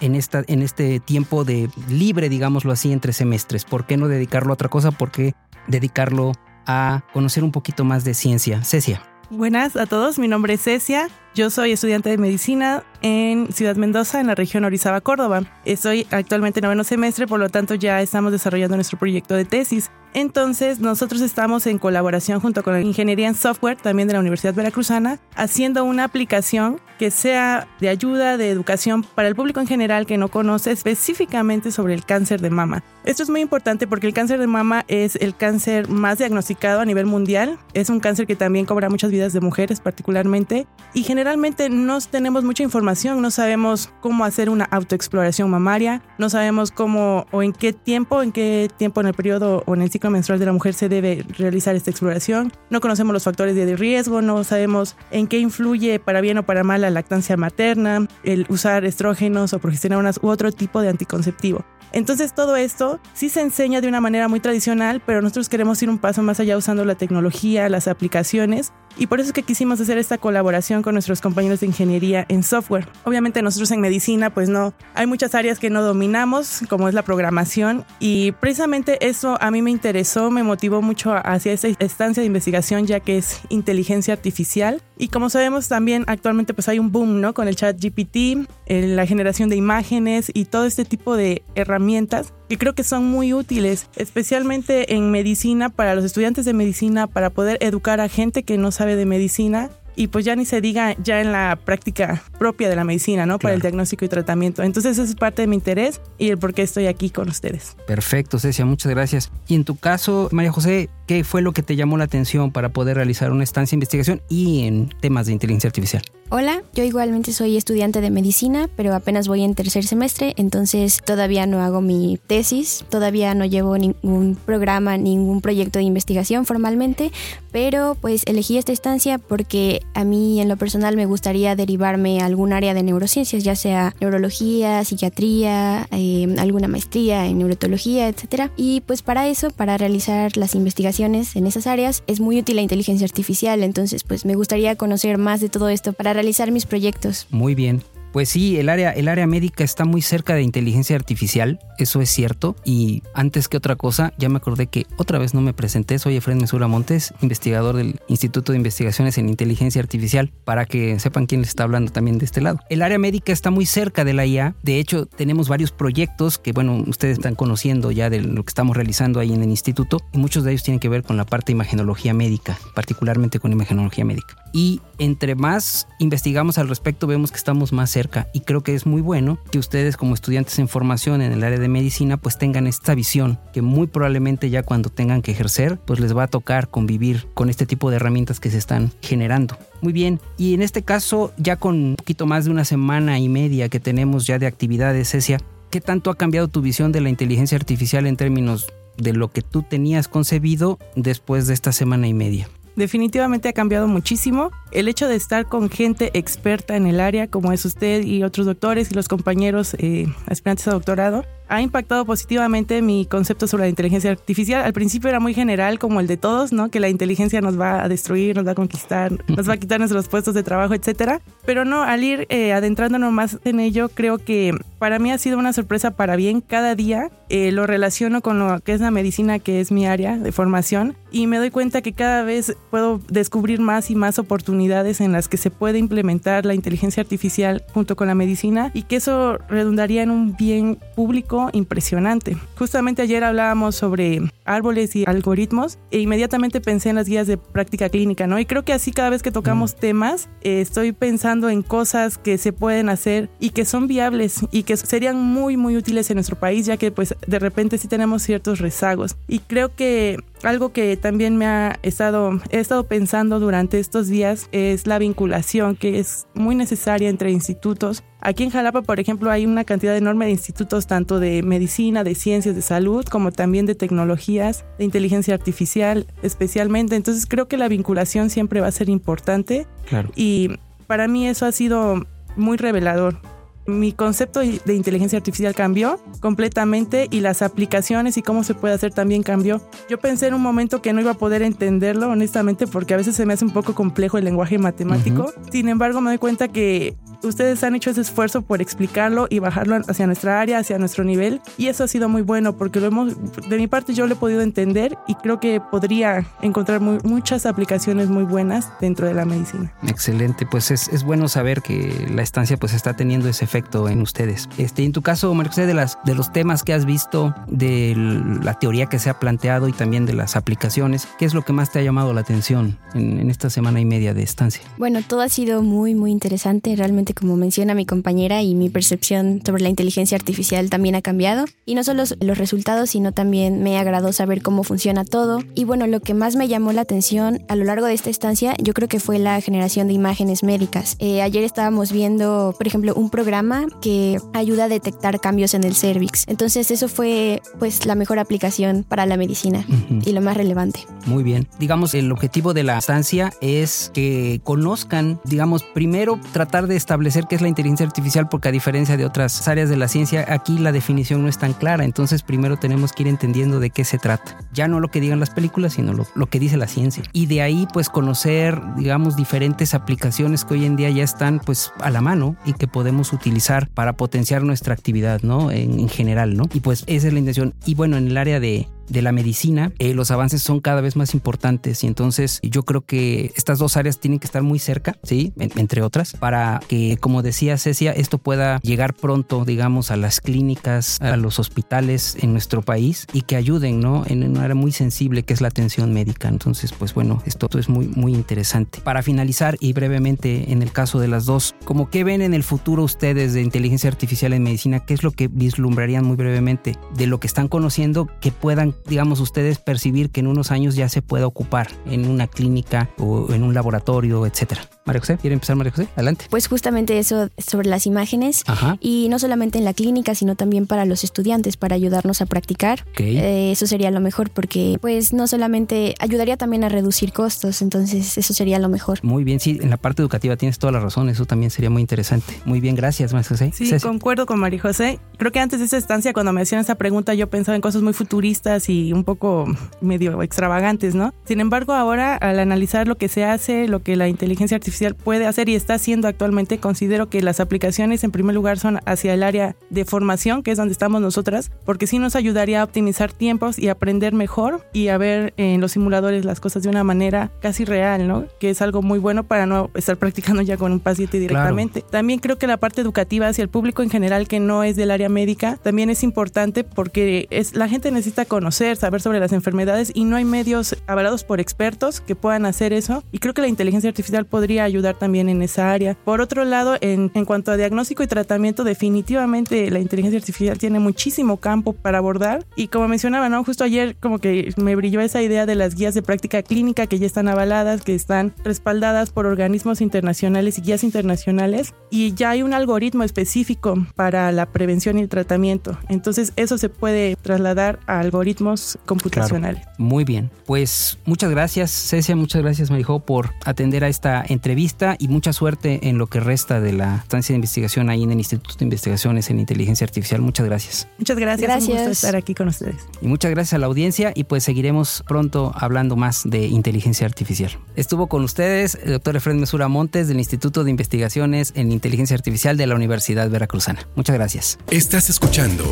en, 0.01 0.15
esta, 0.15 0.43
en 0.47 0.63
este 0.63 1.01
tiempo 1.01 1.45
de 1.45 1.71
libre, 1.89 2.29
digámoslo 2.29 2.73
así, 2.73 2.93
entre 2.93 3.13
semestres. 3.13 3.65
¿Por 3.65 3.87
qué 3.87 3.97
no 3.97 4.09
dedicarlo 4.09 4.51
a 4.51 4.55
otra 4.55 4.69
cosa? 4.69 4.91
¿Por 4.91 5.11
qué 5.11 5.35
dedicarlo 5.67 6.33
a 6.67 7.05
conocer 7.13 7.45
un 7.45 7.53
poquito 7.53 7.85
más 7.85 8.05
de 8.05 8.15
ciencia? 8.15 8.63
Cecia. 8.65 9.03
Buenas 9.31 9.77
a 9.77 9.87
todos, 9.87 10.21
mi 10.21 10.29
nombre 10.29 10.55
es 10.55 10.63
Cecia, 10.63 11.09
yo 11.37 11.51
soy 11.51 11.73
estudiante 11.73 12.09
de 12.09 12.17
medicina 12.17 12.83
en 13.03 13.53
Ciudad 13.53 13.77
Mendoza, 13.77 14.21
en 14.21 14.27
la 14.27 14.35
región 14.35 14.65
Orizaba, 14.65 15.03
Córdoba. 15.03 15.43
Estoy 15.67 16.07
actualmente 16.11 16.61
en 16.61 16.65
noveno 16.65 16.83
semestre, 16.83 17.27
por 17.27 17.39
lo 17.39 17.51
tanto 17.51 17.75
ya 17.75 18.01
estamos 18.01 18.33
desarrollando 18.33 18.77
nuestro 18.77 18.99
proyecto 18.99 19.35
de 19.35 19.45
tesis. 19.45 19.91
Entonces, 20.15 20.81
nosotros 20.81 21.21
estamos 21.21 21.67
en 21.67 21.79
colaboración 21.79 22.41
junto 22.41 22.63
con 22.63 22.73
la 22.73 22.81
Ingeniería 22.81 23.29
en 23.29 23.35
Software, 23.35 23.77
también 23.77 24.09
de 24.09 24.15
la 24.15 24.21
Universidad 24.21 24.55
Veracruzana, 24.55 25.19
haciendo 25.35 25.85
una 25.85 26.05
aplicación 26.05 26.81
que 26.99 27.11
sea 27.11 27.69
de 27.81 27.91
ayuda, 27.91 28.39
de 28.39 28.49
educación 28.49 29.03
para 29.03 29.29
el 29.29 29.35
público 29.35 29.61
en 29.61 29.67
general 29.67 30.07
que 30.07 30.17
no 30.17 30.29
conoce 30.29 30.71
específicamente 30.71 31.71
sobre 31.71 31.93
el 31.93 32.07
cáncer 32.07 32.41
de 32.41 32.49
mama. 32.49 32.83
Esto 33.05 33.23
es 33.23 33.29
muy 33.29 33.43
importante 33.43 33.87
porque 33.87 34.07
el 34.07 34.15
cáncer 34.15 34.41
de 34.41 34.47
mama 34.47 34.87
es 34.89 35.17
el 35.17 35.37
cáncer 35.37 35.91
más 35.91 36.17
diagnosticado 36.17 36.81
a 36.81 36.87
nivel 36.87 37.05
mundial. 37.05 37.59
Es 37.75 37.91
un 37.91 38.01
cáncer 38.01 38.27
que 38.27 38.37
también 38.37 38.65
cobra 38.65 38.89
muchas 38.89 39.11
vidas 39.11 39.35
de 39.35 39.41
mujeres 39.41 39.81
particularmente. 39.81 40.67
Y 40.95 41.03
generalmente 41.27 41.69
no 41.71 41.99
tenemos 42.01 42.45
mucha 42.45 42.63
información, 42.63 43.21
no 43.21 43.33
sabemos 43.33 43.91
cómo 44.01 44.25
hacer 44.25 44.49
una 44.49 44.65
autoexploración 44.67 45.51
mamaria, 45.51 46.01
no 46.19 46.31
sabemos 46.31 46.71
cómo 46.71 47.27
o 47.33 47.43
en 47.43 47.53
qué 47.53 47.73
tiempo, 47.73 48.23
en 48.23 48.31
qué 48.31 48.71
tiempo 48.77 49.01
en 49.01 49.09
el 49.09 49.15
periodo 49.15 49.65
o 49.67 49.75
en 49.75 49.83
el 49.83 49.91
ciclo 49.91 50.09
menstrual 50.11 50.39
de 50.39 50.47
la 50.47 50.53
mujer 50.53 50.75
se 50.75 50.89
debe 50.89 51.27
realizar 51.37 51.75
esta 51.75 51.91
exploración. 51.91 52.53
No 52.71 52.81
conocemos 52.81 53.13
los 53.13 53.25
factores 53.25 53.57
de 53.57 53.75
riesgo, 53.75 54.23
no 54.23 54.45
sabemos 54.45 54.95
en 55.11 55.27
qué 55.27 55.41
influye 55.41 55.99
para 55.99 56.21
bien 56.21 56.39
o 56.39 56.45
para 56.45 56.63
mal 56.63 56.83
la 56.83 56.91
lactancia 56.91 57.37
materna, 57.37 58.07
el 58.23 58.47
usar 58.49 58.85
estrógenos 58.85 59.53
o 59.53 59.59
progesteronas 59.59 60.21
u 60.23 60.29
otro 60.29 60.53
tipo 60.53 60.81
de 60.81 60.91
anticonceptivo. 60.91 61.65
Entonces 61.93 62.35
todo 62.35 62.57
esto 62.57 63.01
sí 63.15 63.29
se 63.29 63.41
enseña 63.41 63.81
de 63.81 63.89
una 63.89 64.01
manera 64.01 64.29
muy 64.29 64.41
tradicional, 64.41 65.03
pero 65.05 65.23
nosotros 65.23 65.49
queremos 65.49 65.83
ir 65.83 65.91
un 65.91 65.99
paso 65.99 66.23
más 66.23 66.41
allá 66.41 66.57
usando 66.57 66.85
la 66.85 66.95
tecnología, 66.95 67.69
las 67.69 67.89
aplicaciones 67.89 68.73
y 68.99 69.07
por 69.07 69.21
eso 69.21 69.29
es 69.29 69.33
que 69.33 69.43
quisimos 69.43 69.81
hacer 69.81 69.99
esta 69.99 70.19
colaboración 70.19 70.83
con 70.83 70.95
nuestros 70.95 71.21
compañeros 71.21 71.61
de 71.61 71.67
ingeniería 71.67 72.25
en 72.29 72.43
software. 72.43 72.89
Obviamente 73.05 73.43
nosotros 73.43 73.71
en 73.71 73.81
medicina 73.81 74.31
pues 74.31 74.49
no, 74.49 74.73
hay 74.95 75.07
muchas 75.07 75.35
áreas 75.35 75.59
que 75.59 75.71
no 75.71 75.83
dominamos, 75.83 76.63
como 76.69 76.89
es 76.89 76.95
la 76.95 77.03
programación, 77.03 77.85
y 77.99 78.33
precisamente 78.33 79.07
eso 79.07 79.37
a 79.41 79.51
mí 79.51 79.61
me 79.63 79.71
interesó, 79.71 80.31
me 80.31 80.43
motivó 80.43 80.83
mucho 80.83 81.15
hacia 81.15 81.53
esta 81.53 81.69
estancia 81.69 82.23
de 82.23 82.27
investigación 82.27 82.87
ya 82.87 83.01
que 83.01 83.19
es 83.19 83.41
inteligencia 83.49 84.15
artificial. 84.15 84.83
Y 84.99 85.09
como 85.09 85.29
sabemos 85.31 85.69
también 85.69 86.05
actualmente 86.07 86.55
pues 86.55 86.69
hay 86.69 86.79
un 86.79 86.91
boom, 86.91 87.21
¿no? 87.21 87.35
Con 87.35 87.49
el 87.49 87.57
chat 87.57 87.79
GPT, 87.79 88.49
la 88.67 89.07
generación 89.07 89.49
de 89.49 89.57
imágenes 89.57 90.31
y 90.33 90.47
todo 90.47 90.65
este 90.65 90.85
tipo 90.85 91.17
de 91.17 91.43
herramientas 91.55 92.33
que 92.49 92.59
creo 92.59 92.75
que 92.75 92.85
son 92.85 93.05
muy 93.05 93.35
útiles, 93.35 93.89
especialmente 93.97 94.95
en 94.95 95.11
medicina, 95.11 95.69
para 95.69 95.95
los 95.95 96.05
estudiantes 96.05 96.45
de 96.45 96.53
medicina, 96.53 97.07
para 97.07 97.31
poder 97.31 97.59
educar 97.61 98.01
a 98.01 98.09
gente 98.09 98.43
que 98.43 98.57
no 98.57 98.71
sabe 98.71 98.97
de 98.97 99.07
medicina 99.07 99.71
y 99.97 100.09
pues 100.09 100.25
ya 100.25 100.37
ni 100.37 100.45
se 100.45 100.61
diga 100.61 100.95
ya 101.03 101.21
en 101.21 101.33
la 101.33 101.59
práctica 101.65 102.23
propia 102.39 102.69
de 102.69 102.77
la 102.77 102.85
medicina, 102.85 103.27
¿no? 103.27 103.39
Para 103.39 103.55
el 103.55 103.61
diagnóstico 103.61 104.05
y 104.05 104.09
tratamiento. 104.09 104.63
Entonces, 104.63 104.93
eso 104.93 105.03
es 105.03 105.15
parte 105.15 105.43
de 105.43 105.49
mi 105.49 105.57
interés 105.57 106.01
y 106.19 106.29
el 106.29 106.39
por 106.39 106.55
qué 106.55 106.63
estoy 106.63 106.87
aquí 106.87 107.11
con 107.11 107.29
ustedes. 107.29 107.77
Perfecto, 107.87 108.39
Cecia, 108.39 108.65
muchas 108.65 108.91
gracias. 108.93 109.33
Y 109.49 109.55
en 109.55 109.65
tu 109.65 109.77
caso, 109.77 110.29
María 110.33 110.53
José, 110.53 110.91
¿qué 111.07 111.25
fue 111.25 111.43
lo 111.43 111.53
que 111.53 111.63
te 111.63 111.75
llamó 111.77 111.97
la 111.97 112.05
atención 112.05 112.53
para 112.53 112.69
poder 112.69 112.97
realizar 112.97 113.33
una 113.33 113.45
estancia 113.45 113.75
de 113.75 113.77
investigación 113.77 114.23
y 114.29 114.67
en 114.67 114.91
temas 115.01 115.27
de 115.27 115.33
inteligencia 115.33 115.69
artificial? 115.69 116.03
Hola, 116.29 116.65
yo 116.75 116.83
igualmente 116.83 117.33
soy 117.33 117.57
estudiante 117.57 118.01
de 118.01 118.11
medicina, 118.11 118.69
pero 118.75 118.97
apenas 118.97 119.29
voy 119.29 119.45
en 119.45 119.55
tercer 119.55 119.87
semestre, 119.87 120.35
entonces 120.37 120.99
todavía 121.05 121.47
no 121.47 121.61
hago 121.61 121.81
mi 121.81 122.19
tesis, 122.27 122.85
todavía 122.89 123.33
no 123.35 123.45
llevo 123.45 123.79
ningún 123.79 124.35
programa, 124.35 124.97
ningún 124.97 125.41
proyecto 125.41 125.79
de 125.79 125.85
investigación 125.85 126.45
formalmente, 126.45 127.13
pero 127.53 127.97
pues 128.01 128.25
elegí 128.27 128.59
esta 128.59 128.73
estancia 128.73 129.19
porque 129.19 129.83
a 129.95 130.03
mí 130.03 130.41
en 130.41 130.49
lo 130.49 130.57
personal 130.57 130.97
me 130.97 131.07
gustaría 131.07 131.55
derivarme 131.55 132.21
a 132.21 132.27
algún 132.27 132.53
área 132.53 132.75
de 132.75 132.83
neurociencias, 132.83 133.45
ya 133.45 133.55
sea 133.55 133.95
neurología, 134.01 134.85
psiquiatría, 134.85 135.87
eh, 135.93 136.35
alguna 136.39 136.67
maestría 136.67 137.27
en 137.27 137.39
neurotología, 137.39 138.09
etc. 138.09 138.51
Y 138.57 138.81
pues 138.81 139.03
para 139.03 139.29
eso, 139.29 139.51
para 139.51 139.79
realizar 139.79 140.37
las 140.37 140.57
investigaciones 140.57 141.37
en 141.37 141.47
esas 141.47 141.69
áreas, 141.69 142.03
es 142.09 142.19
muy 142.19 142.41
útil 142.41 142.57
la 142.57 142.63
inteligencia 142.63 143.05
artificial, 143.05 143.63
entonces 143.63 144.03
pues 144.03 144.25
me 144.25 144.35
gustaría 144.35 144.75
conocer 144.75 145.19
más 145.19 145.41
de 145.41 145.49
todo 145.49 145.69
esto 145.69 145.93
para 145.93 146.16
realizar 146.17 146.51
mis 146.51 146.67
proyectos. 146.67 147.27
Muy 147.31 147.55
bien. 147.55 147.83
Pues 148.17 148.31
sí, 148.31 148.57
el 148.57 148.71
área, 148.71 148.93
el 148.93 149.09
área 149.09 149.27
médica 149.27 149.63
está 149.63 149.85
muy 149.85 150.01
cerca 150.01 150.35
de 150.35 150.41
inteligencia 150.41 150.97
artificial, 150.97 151.59
eso 151.77 152.01
es 152.01 152.09
cierto. 152.09 152.57
Y 152.65 153.03
antes 153.13 153.47
que 153.47 153.59
otra 153.59 153.77
cosa, 153.77 154.15
ya 154.17 154.31
me 154.31 154.39
acordé 154.39 154.69
que 154.69 154.87
otra 154.97 155.19
vez 155.19 155.35
no 155.35 155.43
me 155.43 155.53
presenté, 155.53 155.99
soy 155.99 156.17
Efraín 156.17 156.39
Mesura 156.39 156.67
Montes, 156.67 157.13
investigador 157.21 157.77
del 157.77 158.01
Instituto 158.09 158.53
de 158.53 158.57
Investigaciones 158.57 159.19
en 159.19 159.29
Inteligencia 159.29 159.83
Artificial, 159.83 160.33
para 160.47 160.65
que 160.65 160.99
sepan 160.99 161.27
quién 161.27 161.43
les 161.43 161.51
está 161.51 161.65
hablando 161.65 161.93
también 161.93 162.17
de 162.17 162.25
este 162.25 162.41
lado. 162.41 162.59
El 162.71 162.81
área 162.81 162.99
médica 162.99 163.35
está 163.35 163.51
muy 163.51 163.67
cerca 163.67 164.03
de 164.03 164.15
la 164.15 164.25
IA, 164.25 164.55
de 164.63 164.79
hecho 164.79 165.05
tenemos 165.05 165.51
varios 165.51 165.71
proyectos 165.71 166.39
que, 166.39 166.53
bueno, 166.53 166.85
ustedes 166.87 167.19
están 167.19 167.35
conociendo 167.35 167.91
ya 167.91 168.09
de 168.09 168.23
lo 168.23 168.43
que 168.45 168.51
estamos 168.51 168.79
realizando 168.79 169.21
ahí 169.21 169.35
en 169.35 169.43
el 169.43 169.51
instituto, 169.51 170.01
y 170.15 170.17
muchos 170.17 170.43
de 170.43 170.53
ellos 170.53 170.63
tienen 170.63 170.81
que 170.81 170.89
ver 170.89 171.03
con 171.03 171.19
la 171.19 171.27
parte 171.27 171.53
de 171.53 171.57
imagenología 171.57 172.15
médica, 172.15 172.59
particularmente 172.75 173.41
con 173.41 173.53
imagenología 173.53 174.07
médica. 174.07 174.37
Y 174.53 174.81
entre 174.99 175.35
más 175.35 175.87
investigamos 175.99 176.59
al 176.59 176.69
respecto, 176.69 177.07
vemos 177.07 177.31
que 177.31 177.37
estamos 177.37 177.73
más 177.73 177.91
cerca 177.91 178.29
y 178.33 178.41
creo 178.41 178.63
que 178.63 178.75
es 178.75 178.87
muy 178.87 179.03
bueno 179.03 179.39
que 179.51 179.59
ustedes 179.59 179.97
como 179.97 180.15
estudiantes 180.15 180.59
en 180.59 180.69
formación 180.69 181.21
en 181.21 181.33
el 181.33 181.45
área 181.45 181.59
de 181.59 181.69
medicina 181.69 182.17
pues 182.17 182.39
tengan 182.39 182.67
esta 182.67 182.95
visión 182.95 183.39
que 183.53 183.63
muy 183.63 183.87
probablemente 183.87 184.49
ya 184.49 184.63
cuando 184.63 184.89
tengan 184.89 185.23
que 185.23 185.33
ejercer 185.33 185.79
pues 185.85 186.01
les 186.01 186.17
va 186.17 186.25
a 186.25 186.29
tocar 186.29 186.69
convivir 186.69 187.29
con 187.35 187.51
este 187.51 187.67
tipo 187.67 187.91
de 187.91 187.97
herramientas 187.97 188.41
que 188.41 188.51
se 188.51 188.59
están 188.59 188.93
generando. 189.03 189.59
Muy 189.83 189.93
bien, 189.93 190.21
y 190.39 190.55
en 190.55 190.63
este 190.63 190.83
caso, 190.83 191.33
ya 191.37 191.57
con 191.57 191.77
un 191.77 191.97
poquito 191.97 192.27
más 192.27 192.47
de 192.47 192.51
una 192.51 192.65
semana 192.65 193.19
y 193.19 193.29
media 193.29 193.69
que 193.69 193.81
tenemos 193.81 194.27
ya 194.27 194.39
de 194.39 194.47
actividades, 194.47 195.11
Cecia, 195.11 195.41
¿qué 195.71 195.81
tanto 195.81 196.11
ha 196.11 196.17
cambiado 196.17 196.49
tu 196.49 196.63
visión 196.63 196.93
de 196.93 197.01
la 197.01 197.11
inteligencia 197.11 197.57
artificial 197.57 198.07
en 198.07 198.17
términos 198.17 198.67
de 198.97 199.13
lo 199.13 199.31
que 199.31 199.43
tú 199.43 199.63
tenías 199.63 200.09
concebido 200.09 200.79
después 200.95 201.47
de 201.47 201.55
esta 201.55 201.73
semana 201.73 202.09
y 202.09 202.15
media? 202.15 202.49
Definitivamente 202.77 203.49
ha 203.49 203.53
cambiado 203.53 203.89
muchísimo. 203.89 204.51
El 204.71 204.89
hecho 204.89 205.09
de 205.09 205.17
estar 205.17 205.47
con 205.47 205.71
gente 205.71 206.11
experta 206.15 206.77
en 206.77 206.87
el 206.87 207.01
área, 207.01 207.29
como 207.29 207.53
es 207.53 207.65
usted 207.65 208.05
y 208.05 208.23
otros 208.23 208.47
doctores 208.47 208.91
y 208.91 208.95
los 208.95 209.09
compañeros 209.09 209.75
eh, 209.79 210.07
aspirantes 210.27 210.69
a 210.69 210.73
doctorado, 210.73 211.25
ha 211.49 211.61
impactado 211.61 212.05
positivamente 212.05 212.83
mi 212.83 213.07
concepto 213.07 213.47
sobre 213.47 213.65
la 213.65 213.69
inteligencia 213.69 214.11
artificial. 214.11 214.65
Al 214.65 214.73
principio 214.73 215.09
era 215.09 215.21
muy 215.21 215.35
general, 215.35 215.79
como 215.79 216.01
el 216.01 216.07
de 216.07 216.17
todos, 216.17 216.53
¿no? 216.53 216.71
Que 216.71 216.81
la 216.81 216.89
inteligencia 216.89 217.41
nos 217.41 217.59
va 217.59 217.83
a 217.83 217.89
destruir, 217.89 218.37
nos 218.37 218.47
va 218.47 218.53
a 218.53 218.55
conquistar, 218.55 219.13
nos 219.29 219.49
va 219.49 219.55
a 219.55 219.57
quitar 219.57 219.79
nuestros 219.79 220.09
puestos 220.09 220.35
de 220.35 220.43
trabajo, 220.43 220.75
etcétera. 220.75 221.21
Pero 221.45 221.65
no, 221.65 221.83
al 221.83 222.03
ir 222.03 222.27
eh, 222.29 222.53
adentrándonos 222.53 223.13
más 223.13 223.39
en 223.45 223.61
ello, 223.61 223.89
creo 223.89 224.19
que 224.19 224.53
para 224.79 224.99
mí 224.99 225.11
ha 225.13 225.19
sido 225.19 225.39
una 225.39 225.53
sorpresa 225.53 225.93
para 225.93 226.17
bien. 226.17 226.41
Cada 226.41 226.75
día 226.75 227.11
eh, 227.29 227.53
lo 227.53 227.67
relaciono 227.67 228.21
con 228.21 228.39
lo 228.39 228.61
que 228.61 228.73
es 228.73 228.81
la 228.81 228.91
medicina, 228.91 229.39
que 229.39 229.61
es 229.61 229.73
mi 229.73 229.87
área 229.87 230.17
de 230.19 230.33
formación, 230.33 230.97
y 231.11 231.27
me 231.27 231.39
doy 231.39 231.51
cuenta 231.51 231.81
que 231.81 231.93
cada 231.93 232.25
vez 232.25 232.57
puedo 232.71 233.01
descubrir 233.09 233.61
más 233.61 233.91
y 233.91 233.95
más 233.95 234.19
oportunidades 234.19 235.01
en 235.01 235.13
las 235.13 235.29
que 235.29 235.37
se 235.37 235.51
puede 235.51 235.79
implementar 235.79 236.45
la 236.45 236.55
inteligencia 236.55 237.01
artificial 237.01 237.65
junto 237.73 237.97
con 237.97 238.09
la 238.09 238.15
medicina 238.15 238.71
y 238.75 238.83
que 238.83 238.97
eso 238.97 239.39
redundaría 239.49 240.03
en 240.03 240.11
un 240.11 240.37
bien 240.37 240.79
público 240.95 241.36
impresionante. 241.53 242.37
Justamente 242.59 243.03
ayer 243.03 243.25
hablábamos 243.25 243.77
sobre 243.77 244.21
árboles 244.45 244.97
y 244.97 245.05
algoritmos 245.07 245.79
e 245.91 246.01
inmediatamente 246.01 246.61
pensé 246.61 246.91
en 246.91 246.97
las 246.97 247.09
guías 247.09 247.27
de 247.27 247.37
práctica 247.37 247.89
clínica, 247.89 248.27
¿no? 248.27 248.39
Y 248.39 248.47
creo 248.47 248.65
que 248.65 248.73
así 248.73 248.93
cada 248.93 249.11
vez 249.11 249.23
que 249.23 249.31
tocamos 249.31 249.75
mm. 249.75 249.79
temas, 249.79 250.29
eh, 250.43 250.61
estoy 250.61 250.93
pensando 250.93 251.49
en 251.49 251.63
cosas 251.63 252.19
que 252.19 252.39
se 252.39 252.53
pueden 252.53 252.89
hacer 252.89 253.29
y 253.41 253.51
que 253.51 253.65
son 253.65 253.87
viables 253.87 254.41
y 254.53 254.63
que 254.63 254.77
serían 254.77 255.17
muy, 255.17 255.57
muy 255.57 255.77
útiles 255.77 256.11
en 256.11 256.17
nuestro 256.17 256.37
país, 256.37 256.67
ya 256.67 256.77
que 256.77 256.91
pues 256.91 257.15
de 257.27 257.39
repente 257.39 257.79
sí 257.79 257.89
tenemos 257.89 258.23
ciertos 258.23 258.61
rezagos. 258.61 259.17
Y 259.29 259.41
creo 259.41 259.75
que 259.75 260.19
algo 260.43 260.73
que 260.73 260.97
también 260.97 261.37
me 261.37 261.47
ha 261.47 261.79
estado, 261.83 262.41
he 262.51 262.59
estado 262.59 262.85
pensando 262.87 263.41
durante 263.41 263.79
estos 263.79 264.09
días 264.09 264.49
es 264.53 264.87
la 264.87 264.99
vinculación 264.99 265.77
que 265.77 265.99
es 265.99 266.27
muy 266.35 266.55
necesaria 266.55 267.09
entre 267.09 267.31
institutos. 267.31 268.05
Aquí 268.21 268.45
en 268.45 268.51
Jalapa, 268.51 268.83
por 268.83 269.01
ejemplo, 269.01 269.31
hay 269.31 269.47
una 269.47 269.65
cantidad 269.65 269.97
enorme 269.97 270.27
de 270.27 270.33
institutos 270.33 270.87
tanto 270.87 271.21
de 271.21 271.43
medicina, 271.43 272.05
de 272.05 272.15
ciencias 272.15 272.55
de 272.55 272.63
salud, 272.63 273.05
como 273.05 273.33
también 273.33 273.67
de 273.67 273.75
tecnologías, 273.75 274.65
de 274.79 274.85
inteligencia 274.85 275.35
artificial 275.35 276.07
especialmente. 276.23 276.97
Entonces 276.97 277.27
creo 277.27 277.49
que 277.49 277.57
la 277.57 277.69
vinculación 277.69 278.31
siempre 278.31 278.61
va 278.61 278.69
a 278.69 278.73
ser 278.73 278.89
importante. 278.89 279.67
Claro. 279.89 280.11
Y 280.17 280.51
para 280.87 281.09
mí 281.09 281.27
eso 281.27 281.47
ha 281.47 281.53
sido 281.53 282.07
muy 282.37 282.57
revelador 282.57 283.21
mi 283.67 283.93
concepto 283.93 284.41
de 284.41 284.75
inteligencia 284.75 285.19
artificial 285.19 285.55
cambió 285.55 286.01
completamente 286.21 287.09
y 287.11 287.21
las 287.21 287.43
aplicaciones 287.43 288.17
y 288.17 288.23
cómo 288.23 288.45
se 288.45 288.55
puede 288.55 288.75
hacer 288.75 288.93
también 288.93 289.23
cambió. 289.23 289.61
Yo 289.89 289.99
pensé 289.99 290.29
en 290.29 290.35
un 290.35 290.43
momento 290.43 290.83
que 290.83 290.93
no 290.93 291.01
iba 291.01 291.13
a 291.13 291.15
poder 291.15 291.43
entenderlo, 291.43 292.09
honestamente, 292.11 292.67
porque 292.67 292.95
a 292.95 292.97
veces 292.97 293.17
se 293.17 293.27
me 293.27 293.35
hace 293.35 293.45
un 293.45 293.53
poco 293.53 293.75
complejo 293.75 294.19
el 294.19 294.25
lenguaje 294.25 294.59
matemático. 294.59 295.33
Sin 295.51 295.69
embargo, 295.69 296.01
me 296.01 296.11
doy 296.11 296.19
cuenta 296.19 296.49
que 296.49 296.97
ustedes 297.23 297.63
han 297.65 297.75
hecho 297.75 297.91
ese 297.91 298.01
esfuerzo 298.01 298.43
por 298.43 298.61
explicarlo 298.61 299.27
y 299.31 299.39
bajarlo 299.39 299.77
hacia 299.89 300.07
nuestra 300.07 300.41
área, 300.41 300.59
hacia 300.59 300.79
nuestro 300.79 301.05
nivel. 301.05 301.41
Y 301.59 301.69
eso 301.69 301.85
ha 301.85 301.89
sido 301.89 302.09
muy 302.09 302.23
bueno 302.23 302.57
porque 302.57 302.81
lo 302.81 302.87
hemos, 302.87 303.15
de 303.49 303.57
mi 303.57 303.67
parte 303.67 303.95
yo 303.95 304.07
lo 304.07 304.15
he 304.15 304.17
podido 304.17 304.43
entender 304.43 304.97
y 305.07 305.15
creo 305.15 305.41
que 305.41 305.61
podría 305.61 306.27
encontrar 306.43 306.81
muchas 306.81 307.47
aplicaciones 307.47 308.09
muy 308.09 308.25
buenas 308.25 308.69
dentro 308.81 309.07
de 309.07 309.15
la 309.15 309.25
medicina. 309.25 309.73
Excelente, 309.87 310.47
pues 310.47 310.71
es, 310.71 310.89
es 310.89 311.05
bueno 311.05 311.29
saber 311.29 311.63
que 311.63 312.07
la 312.13 312.23
estancia 312.23 312.57
pues 312.57 312.75
está 312.75 312.95
teniendo 312.95 313.29
ese 313.29 313.45
efecto 313.45 313.89
en 313.89 314.01
ustedes. 314.03 314.49
Este, 314.59 314.85
en 314.85 314.93
tu 314.93 315.03
caso, 315.03 315.33
Marcos, 315.35 315.57
de, 315.57 315.75
las, 315.75 315.99
de 316.05 316.15
los 316.15 316.33
temas 316.33 316.63
que 316.63 316.73
has 316.73 316.85
visto, 316.85 317.35
de 317.49 317.95
la 318.43 318.59
teoría 318.59 318.87
que 318.87 318.99
se 318.99 319.11
ha 319.11 319.19
planteado 319.19 319.69
y 319.69 319.73
también 319.73 320.07
de 320.07 320.15
las 320.15 320.37
aplicaciones, 320.37 321.09
¿qué 321.19 321.25
es 321.25 321.35
lo 321.35 321.43
que 321.43 321.53
más 321.53 321.71
te 321.71 321.79
ha 321.79 321.83
llamado 321.83 322.13
la 322.13 322.21
atención 322.21 322.79
en, 322.95 323.19
en 323.21 323.31
esta 323.31 323.51
semana 323.51 323.81
y 323.81 323.85
media 323.85 324.15
de 324.15 324.23
estancia? 324.23 324.63
Bueno, 324.79 325.01
todo 325.07 325.21
ha 325.21 325.29
sido 325.29 325.63
muy, 325.63 325.95
muy 325.95 326.11
interesante. 326.11 326.75
Realmente 326.77 327.06
como 327.15 327.37
menciona 327.37 327.75
mi 327.75 327.87
compañera, 327.87 328.43
y 328.43 328.55
mi 328.55 328.71
percepción 328.71 329.41
sobre 329.45 329.63
la 329.63 329.69
inteligencia 329.69 330.17
artificial 330.17 330.71
también 330.71 330.95
ha 330.95 331.03
cambiado. 331.03 331.45
Y 331.65 331.75
no 331.75 331.85
solo 331.85 332.05
los 332.21 332.39
resultados, 332.39 332.91
sino 332.91 333.13
también 333.13 333.63
me 333.63 333.79
agradó 333.79 334.13
saber 334.13 334.43
cómo 334.43 334.65
funciona 334.65 335.05
todo. 335.05 335.41
Y 335.55 335.65
bueno, 335.65 335.87
lo 335.87 336.01
que 336.01 336.15
más 336.15 336.37
me 336.37 336.49
llamó 336.49 336.73
la 336.73 336.83
atención 336.83 337.45
a 337.49 337.57
lo 337.57 337.65
largo 337.65 337.87
de 337.87 337.95
esta 337.95 338.11
estancia, 338.11 338.55
yo 338.63 338.75
creo 338.75 338.89
que 338.89 339.01
fue 339.01 339.19
la 339.19 339.41
generación 339.41 339.89
de 339.89 339.95
imágenes 339.95 340.43
médicas. 340.43 340.97
Eh, 340.99 341.23
ayer 341.23 341.45
estábamos 341.45 341.93
viendo, 341.93 342.55
por 342.57 342.67
ejemplo, 342.67 342.95
un 342.95 343.11
programa 343.11 343.67
que 343.81 344.19
ayuda 344.33 344.65
a 344.65 344.69
detectar 344.69 345.21
cambios 345.21 345.55
en 345.55 345.65
el 345.65 345.75
cervix. 345.75 346.25
Entonces 346.29 346.71
eso 346.71 346.89
fue 346.89 347.43
pues 347.59 347.87
la 347.87 347.95
mejor 347.95 348.19
aplicación 348.19 348.85
para 348.89 349.07
la 349.07 349.17
medicina 349.17 349.65
y 350.05 350.13
lo 350.13 350.21
más 350.21 350.37
relevante. 350.37 350.81
Muy 351.07 351.23
bien. 351.23 351.49
Digamos, 351.59 351.95
el 351.95 352.11
objetivo 352.13 352.55
de 352.55 352.65
la 352.65 352.79
estancia 352.79 353.33
es 353.41 353.91
que 353.95 354.41
conozcan, 354.45 355.21
digamos, 355.25 355.63
primero 355.63 356.21
tratar 356.33 356.67
de 356.67 356.77
establecer 356.77 356.96
establecer 356.97 357.27
qué 357.29 357.35
es 357.35 357.43
la 357.43 357.49
inteligencia 357.49 357.85
artificial 357.85 358.27
porque 358.27 358.49
a 358.49 358.53
diferencia 358.53 358.97
de 358.97 359.05
otras 359.05 359.47
áreas 359.49 359.69
de 359.69 359.77
la 359.77 359.87
ciencia, 359.87 360.25
aquí 360.29 360.59
la 360.59 360.73
definición 360.73 361.23
no 361.23 361.29
es 361.29 361.37
tan 361.37 361.53
clara. 361.53 361.85
Entonces 361.85 362.23
primero 362.23 362.57
tenemos 362.57 362.95
que 362.95 363.03
ir 363.03 363.09
entendiendo 363.09 363.61
de 363.61 363.69
qué 363.69 363.85
se 363.85 363.99
trata. 363.99 364.39
Ya 364.55 364.67
no 364.67 364.81
lo 364.81 364.89
que 364.89 365.01
digan 365.01 365.21
las 365.21 365.29
películas, 365.29 365.75
sino 365.75 365.93
lo, 365.93 366.07
lo 366.15 366.27
que 366.27 366.41
dice 366.41 366.57
la 366.57 366.67
ciencia. 366.67 367.03
Y 367.13 367.27
de 367.27 367.43
ahí 367.43 367.69
pues 367.71 367.91
conocer, 367.91 368.59
digamos, 368.77 369.15
diferentes 369.15 369.75
aplicaciones 369.75 370.47
que 370.47 370.55
hoy 370.55 370.65
en 370.65 370.77
día 370.77 370.89
ya 370.89 371.05
están 371.05 371.39
pues 371.39 371.71
a 371.81 371.91
la 371.91 372.01
mano 372.01 372.35
y 372.47 372.55
que 372.55 372.67
podemos 372.67 373.13
utilizar 373.13 373.69
para 373.69 373.93
potenciar 373.99 374.43
nuestra 374.43 374.73
actividad, 374.73 375.21
¿no? 375.21 375.51
En, 375.51 375.79
en 375.79 375.91
general, 375.91 376.35
¿no? 376.35 376.45
Y 376.55 376.61
pues 376.61 376.83
esa 376.87 377.09
es 377.09 377.13
la 377.13 377.19
intención. 377.19 377.53
Y 377.67 377.75
bueno, 377.75 377.99
en 377.99 378.07
el 378.07 378.17
área 378.17 378.41
de, 378.41 378.69
de 378.89 379.03
la 379.03 379.13
medicina, 379.13 379.73
eh, 379.79 379.95
los 379.95 380.11
avances 380.11 380.43
son 380.43 380.61
cada 380.61 380.81
vez 380.81 380.97
más 380.97 381.15
importantes 381.15 381.85
y 381.85 381.87
entonces 381.87 382.41
yo 382.43 382.65
creo 382.65 382.83
que 382.83 383.33
estas 383.37 383.59
dos 383.59 383.77
áreas 383.77 383.99
tienen 383.99 384.19
que 384.19 384.27
estar 384.27 384.43
muy 384.43 384.59
cerca, 384.59 384.99
¿sí? 385.03 385.33
entre 385.39 385.83
otras, 385.83 386.13
para 386.13 386.61
que, 386.69 386.97
como 387.01 387.23
decía 387.23 387.59
Cecia, 387.59 387.93
esto 387.93 388.19
pueda 388.19 388.59
llegar 388.61 388.95
pronto, 388.95 389.45
digamos, 389.45 389.91
a 389.91 389.97
las 389.97 390.21
clínicas, 390.21 391.01
a 391.01 391.17
los 391.17 391.39
hospitales 391.39 392.17
en 392.21 392.33
nuestro 392.33 392.63
país 392.63 393.07
y 393.13 393.23
que 393.23 393.37
ayuden, 393.37 393.81
¿no? 393.81 394.05
En 394.07 394.23
una 394.23 394.45
área 394.45 394.55
muy 394.55 394.73
sensible 394.73 395.23
que 395.23 395.35
es 395.35 395.41
la 395.41 395.49
atención 395.49 395.93
médica. 395.93 396.29
Entonces, 396.29 396.73
pues 396.73 396.95
bueno, 396.95 397.23
esto 397.27 397.49
es 397.59 397.69
muy, 397.69 397.89
muy 397.89 398.15
interesante. 398.15 398.81
Para 398.81 399.03
finalizar 399.03 399.57
y 399.61 399.73
brevemente, 399.73 400.53
en 400.53 400.63
el 400.63 400.73
caso 400.73 401.01
de 401.01 401.09
las 401.09 401.27
dos, 401.27 401.55
como 401.65 401.91
qué 401.91 402.05
ven 402.05 402.23
en 402.23 402.35
el 402.35 402.43
futuro 402.43 402.85
ustedes 402.85 403.35
de 403.35 403.43
inteligencia 403.43 403.91
artificial 403.91 404.33
en 404.33 404.43
medicina? 404.43 404.81
¿Qué 404.81 404.95
es 404.95 405.03
lo 405.03 405.11
que 405.11 405.29
vislumbrarían 405.29 406.05
muy 406.05 406.17
brevemente 406.17 406.77
de 406.97 407.07
lo 407.07 407.21
que 407.21 407.27
están 407.27 407.49
conociendo 407.49 408.09
que 408.21 408.33
puedan 408.33 408.75
digamos, 408.87 409.21
ustedes 409.21 409.59
percibir 409.59 410.11
que 410.11 410.21
en 410.21 410.27
unos 410.27 410.51
años 410.51 410.75
ya 410.77 410.89
se 410.89 411.03
pueda 411.03 411.27
ocupar 411.27 411.69
en 411.87 412.09
una 412.09 412.27
clínica 412.27 412.91
o 412.99 413.33
en 413.33 413.43
un 413.43 413.55
laboratorio, 413.55 414.27
etcétera? 414.27 414.63
María 414.85 415.01
José, 415.01 415.19
¿quiere 415.21 415.35
empezar 415.35 415.57
María 415.57 415.73
José? 415.73 415.89
Adelante. 415.97 416.27
Pues 416.31 416.47
justamente 416.47 416.99
eso 416.99 417.29
sobre 417.39 417.69
las 417.69 417.87
imágenes 417.87 418.45
y 418.81 419.09
no 419.09 419.19
solamente 419.19 419.59
en 419.59 419.65
la 419.65 419.75
clínica, 419.75 420.15
sino 420.15 420.37
también 420.37 420.67
para 420.67 420.85
los 420.85 421.03
estudiantes, 421.03 421.57
para 421.57 421.75
ayudarnos 421.75 422.21
a 422.21 422.27
practicar. 422.27 422.85
Eh, 422.99 423.51
eso 423.53 423.67
sería 423.67 423.91
lo 423.91 424.01
mejor 424.01 424.31
porque 424.31 424.79
pues 424.81 425.13
no 425.13 425.27
solamente 425.27 425.95
ayudaría 425.99 426.37
también 426.37 426.63
a 426.63 426.69
reducir 426.69 427.13
costos, 427.13 427.63
entonces 427.63 428.17
eso 428.17 428.33
sería 428.33 428.59
lo 428.59 428.69
mejor. 428.69 429.01
Muy 429.03 429.25
bien, 429.25 429.41
sí, 429.41 429.59
en 429.61 429.71
la 429.71 429.77
parte 429.77 430.03
educativa 430.03 430.37
tienes 430.37 430.59
toda 430.59 430.73
la 430.73 430.81
razón, 430.81 431.09
eso 431.09 431.27
también 431.27 431.51
sería 431.51 431.71
muy 431.71 431.83
interesante. 431.83 432.41
Muy 432.45 432.61
bien, 432.61 432.77
gracias 432.77 433.13
María 433.13 433.29
José. 433.29 433.51
Sí, 433.55 433.69
concuerdo 433.81 434.27
con 434.27 434.39
María 434.39 434.61
José. 434.61 435.01
Creo 435.19 435.33
que 435.33 435.41
antes 435.41 435.59
de 435.59 435.65
esta 435.65 435.79
estancia, 435.79 436.13
cuando 436.13 436.33
me 436.33 436.43
hacían 436.43 436.61
esa 436.61 436.77
pregunta, 436.77 437.15
yo 437.15 437.29
pensaba 437.29 437.57
en 437.57 437.63
cosas 437.63 437.83
muy 437.83 437.93
futuristas 437.93 438.66
y 438.69 438.93
un 438.93 439.05
poco 439.05 439.47
medio 439.81 440.23
extravagantes, 440.23 440.95
¿no? 440.95 441.13
Sin 441.25 441.41
embargo, 441.41 441.73
ahora 441.73 442.17
al 442.17 442.39
analizar 442.39 442.89
lo 442.89 442.97
que 442.97 443.09
se 443.09 443.25
hace, 443.25 443.69
lo 443.69 443.83
que 443.83 443.97
la 443.97 444.09
inteligencia 444.09 444.57
artificial 444.57 444.95
puede 444.95 445.27
hacer 445.27 445.49
y 445.49 445.55
está 445.55 445.75
haciendo 445.75 446.09
actualmente, 446.09 446.59
considero 446.59 447.09
que 447.09 447.23
las 447.23 447.41
aplicaciones 447.41 448.05
en 448.05 448.11
primer 448.11 448.35
lugar 448.35 448.59
son 448.59 448.81
hacia 448.87 449.15
el 449.15 449.23
área 449.23 449.57
de 449.71 449.85
formación, 449.85 450.43
que 450.43 450.51
es 450.51 450.59
donde 450.59 450.73
estamos 450.73 451.01
nosotras, 451.01 451.51
porque 451.65 451.87
sí 451.87 451.99
nos 451.99 452.17
ayudaría 452.17 452.61
a 452.61 452.65
optimizar 452.65 453.13
tiempos 453.13 453.59
y 453.59 453.69
aprender 453.69 454.13
mejor 454.13 454.67
y 454.73 454.89
a 454.89 454.99
ver 454.99 455.35
en 455.37 455.61
los 455.61 455.73
simuladores 455.73 456.25
las 456.25 456.41
cosas 456.41 456.63
de 456.63 456.69
una 456.69 456.85
manera 456.85 457.31
casi 457.41 457.65
real, 457.65 458.09
¿no? 458.09 458.25
Que 458.41 458.51
es 458.51 458.63
algo 458.63 458.83
muy 458.83 458.99
bueno 458.99 459.25
para 459.25 459.47
no 459.47 459.71
estar 459.75 459.97
practicando 459.97 460.43
ya 460.43 460.57
con 460.57 460.73
un 460.73 460.81
paciente 460.81 461.19
directamente. 461.19 461.83
También 461.83 462.19
creo 462.19 462.39
que 462.39 462.47
la 462.47 462.57
parte 462.57 462.81
educativa 462.81 463.29
hacia 463.29 463.43
el 463.43 463.49
público 463.49 463.83
en 463.83 463.91
general 463.91 464.29
que 464.29 464.41
no 464.41 464.65
es 464.65 464.77
del 464.77 464.91
área 464.91 465.09
médica 465.09 465.59
también 465.63 465.91
es 465.91 466.03
importante 466.03 466.65
porque 466.65 467.27
es 467.31 467.55
la 467.55 467.69
gente 467.69 467.91
necesita 467.91 468.25
conocer 468.25 468.56
conocer, 468.57 468.77
saber 468.79 469.03
sobre 469.03 469.21
las 469.21 469.33
enfermedades 469.33 469.93
y 469.95 470.05
no 470.05 470.17
hay 470.17 470.25
medios 470.25 470.77
avalados 470.87 471.25
por 471.25 471.41
expertos 471.41 472.01
que 472.01 472.17
puedan 472.17 472.47
hacer 472.47 472.73
eso. 472.73 473.05
Y 473.13 473.19
creo 473.19 473.35
que 473.35 473.43
la 473.43 473.49
inteligencia 473.49 473.91
artificial 473.91 474.25
podría 474.25 474.65
ayudar 474.65 474.97
también 474.97 475.29
en 475.29 475.43
esa 475.43 475.73
área. 475.73 475.95
Por 476.05 476.23
otro 476.23 476.45
lado, 476.45 476.77
en, 476.81 477.11
en 477.15 477.25
cuanto 477.27 477.51
a 477.51 477.59
diagnóstico 477.59 478.03
y 478.03 478.07
tratamiento, 478.07 478.65
definitivamente 478.65 479.71
la 479.71 479.79
inteligencia 479.79 480.19
artificial 480.19 480.57
tiene 480.57 480.79
muchísimo 480.79 481.37
campo 481.37 481.75
para 481.75 481.99
abordar. 481.99 482.47
Y 482.57 482.69
como 482.69 482.89
mencionaba, 482.89 483.29
¿no? 483.29 483.45
Justo 483.45 483.63
ayer 483.63 483.97
como 484.01 484.21
que 484.21 484.55
me 484.57 484.75
brilló 484.75 485.01
esa 485.03 485.21
idea 485.21 485.45
de 485.45 485.55
las 485.55 485.75
guías 485.75 485.93
de 485.93 486.01
práctica 486.01 486.43
clínica 486.43 486.87
que 486.87 486.99
ya 486.99 487.07
están 487.07 487.29
avaladas, 487.29 487.83
que 487.83 487.95
están 487.95 488.33
respaldadas 488.43 489.11
por 489.11 489.27
organismos 489.27 489.83
internacionales 489.83 490.57
y 490.57 490.63
guías 490.63 490.83
internacionales. 490.83 491.75
Y 491.91 492.15
ya 492.15 492.31
hay 492.31 492.43
un 492.43 492.55
algoritmo 492.55 493.03
específico 493.03 493.87
para 493.97 494.33
la 494.33 494.47
prevención 494.47 494.99
y 494.99 495.03
el 495.03 495.11
tratamiento. 495.11 495.77
Entonces 495.91 496.33
eso 496.37 496.57
se 496.57 496.71
puede 496.71 497.17
trasladar 497.17 497.81
a 497.87 498.01
algoritmos 498.01 498.46
computacionales. 498.87 499.63
Muy 499.79 500.05
bien. 500.05 500.31
Pues 500.47 500.99
muchas 501.05 501.31
gracias, 501.31 501.71
Cecia, 501.71 502.17
muchas 502.17 502.43
gracias, 502.43 502.71
Marijo, 502.71 503.01
por 503.01 503.33
atender 503.45 503.85
a 503.85 503.89
esta 503.89 504.25
entrevista 504.27 504.97
y 504.99 505.09
mucha 505.09 505.33
suerte 505.33 505.89
en 505.89 505.99
lo 505.99 506.07
que 506.07 506.21
resta 506.21 506.61
de 506.61 506.73
la 506.73 506.97
estancia 506.97 507.33
de 507.33 507.37
investigación 507.37 507.91
ahí 507.91 508.03
en 508.03 508.13
el 508.13 508.19
Instituto 508.19 508.57
de 508.59 508.65
Investigaciones 508.65 509.31
en 509.31 509.41
Inteligencia 509.41 509.85
Artificial. 509.85 510.21
Muchas 510.21 510.47
gracias. 510.47 510.89
Muchas 510.99 511.17
gracias. 511.19 511.49
Gracias. 511.49 511.69
Un 511.69 511.77
gusto 511.77 511.91
estar 511.91 512.17
aquí 512.17 512.35
con 512.35 512.49
ustedes. 512.49 512.77
Y 513.01 513.09
muchas 513.09 513.31
gracias 513.31 513.55
a 513.55 513.59
la 513.59 513.67
audiencia 513.67 514.13
y 514.15 514.25
pues 514.25 514.45
seguiremos 514.45 515.05
pronto 515.07 515.53
hablando 515.55 515.97
más 515.97 516.23
de 516.25 516.47
inteligencia 516.47 517.07
artificial. 517.07 517.59
Estuvo 517.75 518.07
con 518.09 518.25
ustedes 518.25 518.77
el 518.83 518.93
doctor 518.93 519.17
Efraín 519.17 519.41
Mesura 519.41 519.69
Montes 519.69 520.09
del 520.09 520.19
Instituto 520.19 520.65
de 520.65 520.71
Investigaciones 520.71 521.53
en 521.55 521.73
Inteligencia 521.73 522.15
Artificial 522.15 522.57
de 522.57 522.67
la 522.67 522.75
Universidad 522.75 523.29
Veracruzana. 523.31 523.87
Muchas 523.95 524.15
gracias. 524.17 524.59
Estás 524.71 525.11
escuchando 525.11 525.65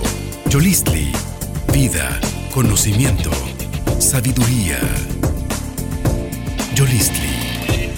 Yolistli, 0.49 1.13
vida, 1.73 2.21
conocimiento, 2.55 3.33
sabiduría. 3.99 4.79
Yolistli. 6.77 7.91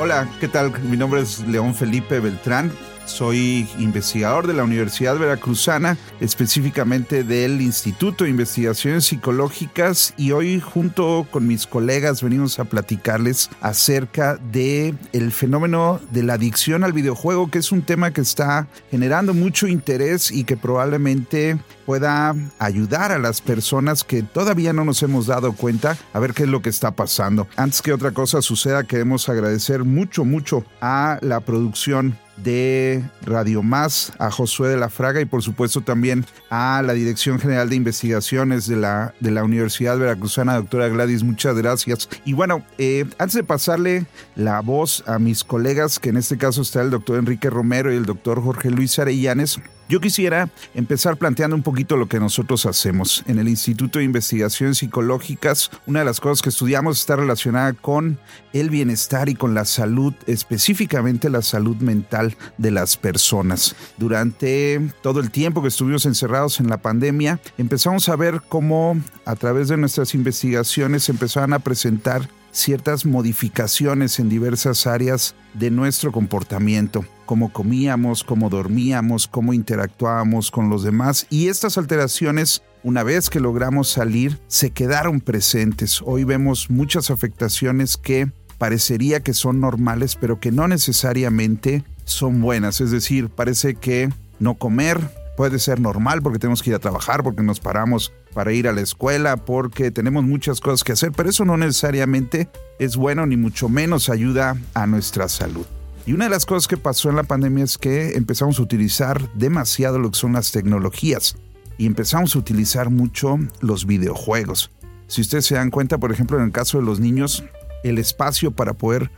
Hola, 0.00 0.28
¿qué 0.40 0.48
tal? 0.48 0.76
Mi 0.80 0.96
nombre 0.96 1.20
es 1.20 1.38
León 1.46 1.76
Felipe 1.76 2.18
Beltrán. 2.18 2.72
Soy 3.10 3.68
investigador 3.78 4.46
de 4.46 4.54
la 4.54 4.62
Universidad 4.62 5.18
Veracruzana, 5.18 5.98
específicamente 6.20 7.24
del 7.24 7.60
Instituto 7.60 8.22
de 8.22 8.30
Investigaciones 8.30 9.06
Psicológicas 9.06 10.14
y 10.16 10.30
hoy 10.30 10.60
junto 10.60 11.26
con 11.30 11.46
mis 11.46 11.66
colegas 11.66 12.22
venimos 12.22 12.60
a 12.60 12.64
platicarles 12.64 13.50
acerca 13.60 14.36
de 14.36 14.94
el 15.12 15.32
fenómeno 15.32 16.00
de 16.12 16.22
la 16.22 16.34
adicción 16.34 16.84
al 16.84 16.92
videojuego, 16.92 17.50
que 17.50 17.58
es 17.58 17.72
un 17.72 17.82
tema 17.82 18.12
que 18.12 18.20
está 18.20 18.68
generando 18.92 19.34
mucho 19.34 19.66
interés 19.66 20.30
y 20.30 20.44
que 20.44 20.56
probablemente 20.56 21.58
pueda 21.86 22.36
ayudar 22.60 23.10
a 23.10 23.18
las 23.18 23.40
personas 23.40 24.04
que 24.04 24.22
todavía 24.22 24.72
no 24.72 24.84
nos 24.84 25.02
hemos 25.02 25.26
dado 25.26 25.52
cuenta 25.54 25.96
a 26.12 26.20
ver 26.20 26.32
qué 26.32 26.44
es 26.44 26.48
lo 26.48 26.62
que 26.62 26.70
está 26.70 26.92
pasando. 26.92 27.48
Antes 27.56 27.82
que 27.82 27.92
otra 27.92 28.12
cosa 28.12 28.40
suceda, 28.40 28.84
queremos 28.84 29.28
agradecer 29.28 29.82
mucho, 29.82 30.24
mucho 30.24 30.64
a 30.80 31.18
la 31.20 31.40
producción 31.40 32.16
de 32.42 33.02
Radio 33.22 33.62
Más, 33.62 34.12
a 34.18 34.30
Josué 34.30 34.68
de 34.68 34.76
la 34.76 34.88
Fraga 34.88 35.20
y 35.20 35.24
por 35.24 35.42
supuesto 35.42 35.80
también 35.80 36.24
a 36.50 36.82
la 36.82 36.92
Dirección 36.92 37.38
General 37.38 37.68
de 37.68 37.76
Investigaciones 37.76 38.66
de 38.66 38.76
la, 38.76 39.14
de 39.20 39.30
la 39.30 39.44
Universidad 39.44 39.98
Veracruzana, 39.98 40.56
doctora 40.56 40.88
Gladys, 40.88 41.22
muchas 41.22 41.56
gracias. 41.56 42.08
Y 42.24 42.32
bueno, 42.32 42.64
eh, 42.78 43.06
antes 43.18 43.34
de 43.34 43.44
pasarle 43.44 44.06
la 44.36 44.60
voz 44.60 45.04
a 45.06 45.18
mis 45.18 45.44
colegas, 45.44 45.98
que 45.98 46.10
en 46.10 46.16
este 46.16 46.38
caso 46.38 46.62
está 46.62 46.82
el 46.82 46.90
doctor 46.90 47.18
Enrique 47.18 47.50
Romero 47.50 47.92
y 47.92 47.96
el 47.96 48.06
doctor 48.06 48.42
Jorge 48.42 48.70
Luis 48.70 48.98
Arellanes, 48.98 49.60
yo 49.90 50.00
quisiera 50.00 50.48
empezar 50.72 51.16
planteando 51.16 51.56
un 51.56 51.64
poquito 51.64 51.96
lo 51.96 52.08
que 52.08 52.20
nosotros 52.20 52.64
hacemos. 52.64 53.24
En 53.26 53.40
el 53.40 53.48
Instituto 53.48 53.98
de 53.98 54.04
Investigaciones 54.04 54.78
Psicológicas, 54.78 55.68
una 55.84 55.98
de 55.98 56.04
las 56.04 56.20
cosas 56.20 56.42
que 56.42 56.50
estudiamos 56.50 57.00
está 57.00 57.16
relacionada 57.16 57.72
con 57.72 58.16
el 58.52 58.70
bienestar 58.70 59.28
y 59.28 59.34
con 59.34 59.52
la 59.52 59.64
salud, 59.64 60.14
específicamente 60.28 61.28
la 61.28 61.42
salud 61.42 61.76
mental 61.78 62.36
de 62.56 62.70
las 62.70 62.96
personas. 62.96 63.74
Durante 63.96 64.80
todo 65.02 65.18
el 65.18 65.32
tiempo 65.32 65.60
que 65.60 65.68
estuvimos 65.68 66.06
encerrados 66.06 66.60
en 66.60 66.68
la 66.68 66.78
pandemia, 66.78 67.40
empezamos 67.58 68.08
a 68.08 68.14
ver 68.14 68.42
cómo 68.48 68.96
a 69.24 69.34
través 69.34 69.66
de 69.66 69.76
nuestras 69.76 70.14
investigaciones 70.14 71.08
empezaban 71.08 71.52
a 71.52 71.58
presentar 71.58 72.28
ciertas 72.52 73.06
modificaciones 73.06 74.20
en 74.20 74.28
diversas 74.28 74.86
áreas 74.86 75.34
de 75.54 75.70
nuestro 75.70 76.12
comportamiento, 76.12 77.04
cómo 77.30 77.52
comíamos, 77.52 78.24
cómo 78.24 78.50
dormíamos, 78.50 79.28
cómo 79.28 79.52
interactuábamos 79.52 80.50
con 80.50 80.68
los 80.68 80.82
demás 80.82 81.28
y 81.30 81.46
estas 81.46 81.78
alteraciones 81.78 82.64
una 82.82 83.04
vez 83.04 83.30
que 83.30 83.38
logramos 83.38 83.88
salir, 83.88 84.40
se 84.48 84.70
quedaron 84.70 85.20
presentes. 85.20 86.02
Hoy 86.04 86.24
vemos 86.24 86.70
muchas 86.70 87.08
afectaciones 87.08 87.96
que 87.96 88.32
parecería 88.58 89.22
que 89.22 89.32
son 89.32 89.60
normales, 89.60 90.16
pero 90.16 90.40
que 90.40 90.50
no 90.50 90.66
necesariamente 90.66 91.84
son 92.02 92.40
buenas. 92.40 92.80
Es 92.80 92.90
decir, 92.90 93.28
parece 93.28 93.76
que 93.76 94.12
no 94.40 94.56
comer 94.56 94.98
puede 95.36 95.60
ser 95.60 95.78
normal 95.78 96.22
porque 96.22 96.40
tenemos 96.40 96.64
que 96.64 96.70
ir 96.70 96.76
a 96.76 96.80
trabajar, 96.80 97.22
porque 97.22 97.44
nos 97.44 97.60
paramos 97.60 98.12
para 98.34 98.52
ir 98.52 98.66
a 98.66 98.72
la 98.72 98.80
escuela, 98.80 99.36
porque 99.36 99.92
tenemos 99.92 100.24
muchas 100.24 100.60
cosas 100.60 100.82
que 100.82 100.94
hacer, 100.94 101.12
pero 101.12 101.30
eso 101.30 101.44
no 101.44 101.56
necesariamente 101.56 102.48
es 102.80 102.96
bueno 102.96 103.24
ni 103.24 103.36
mucho 103.36 103.68
menos 103.68 104.08
ayuda 104.08 104.56
a 104.74 104.88
nuestra 104.88 105.28
salud. 105.28 105.64
Y 106.06 106.12
una 106.12 106.24
de 106.24 106.30
las 106.30 106.46
cosas 106.46 106.66
que 106.66 106.76
pasó 106.76 107.10
en 107.10 107.16
la 107.16 107.22
pandemia 107.22 107.64
es 107.64 107.78
que 107.78 108.16
empezamos 108.16 108.58
a 108.58 108.62
utilizar 108.62 109.32
demasiado 109.34 109.98
lo 109.98 110.10
que 110.10 110.18
son 110.18 110.32
las 110.32 110.50
tecnologías 110.50 111.36
y 111.78 111.86
empezamos 111.86 112.34
a 112.34 112.38
utilizar 112.38 112.90
mucho 112.90 113.38
los 113.60 113.86
videojuegos. 113.86 114.70
Si 115.06 115.20
ustedes 115.20 115.46
se 115.46 115.56
dan 115.56 115.70
cuenta, 115.70 115.98
por 115.98 116.12
ejemplo, 116.12 116.38
en 116.38 116.44
el 116.44 116.52
caso 116.52 116.78
de 116.78 116.84
los 116.84 117.00
niños, 117.00 117.44
el 117.82 117.98
espacio 117.98 118.50
para 118.50 118.74
poder 118.74 119.10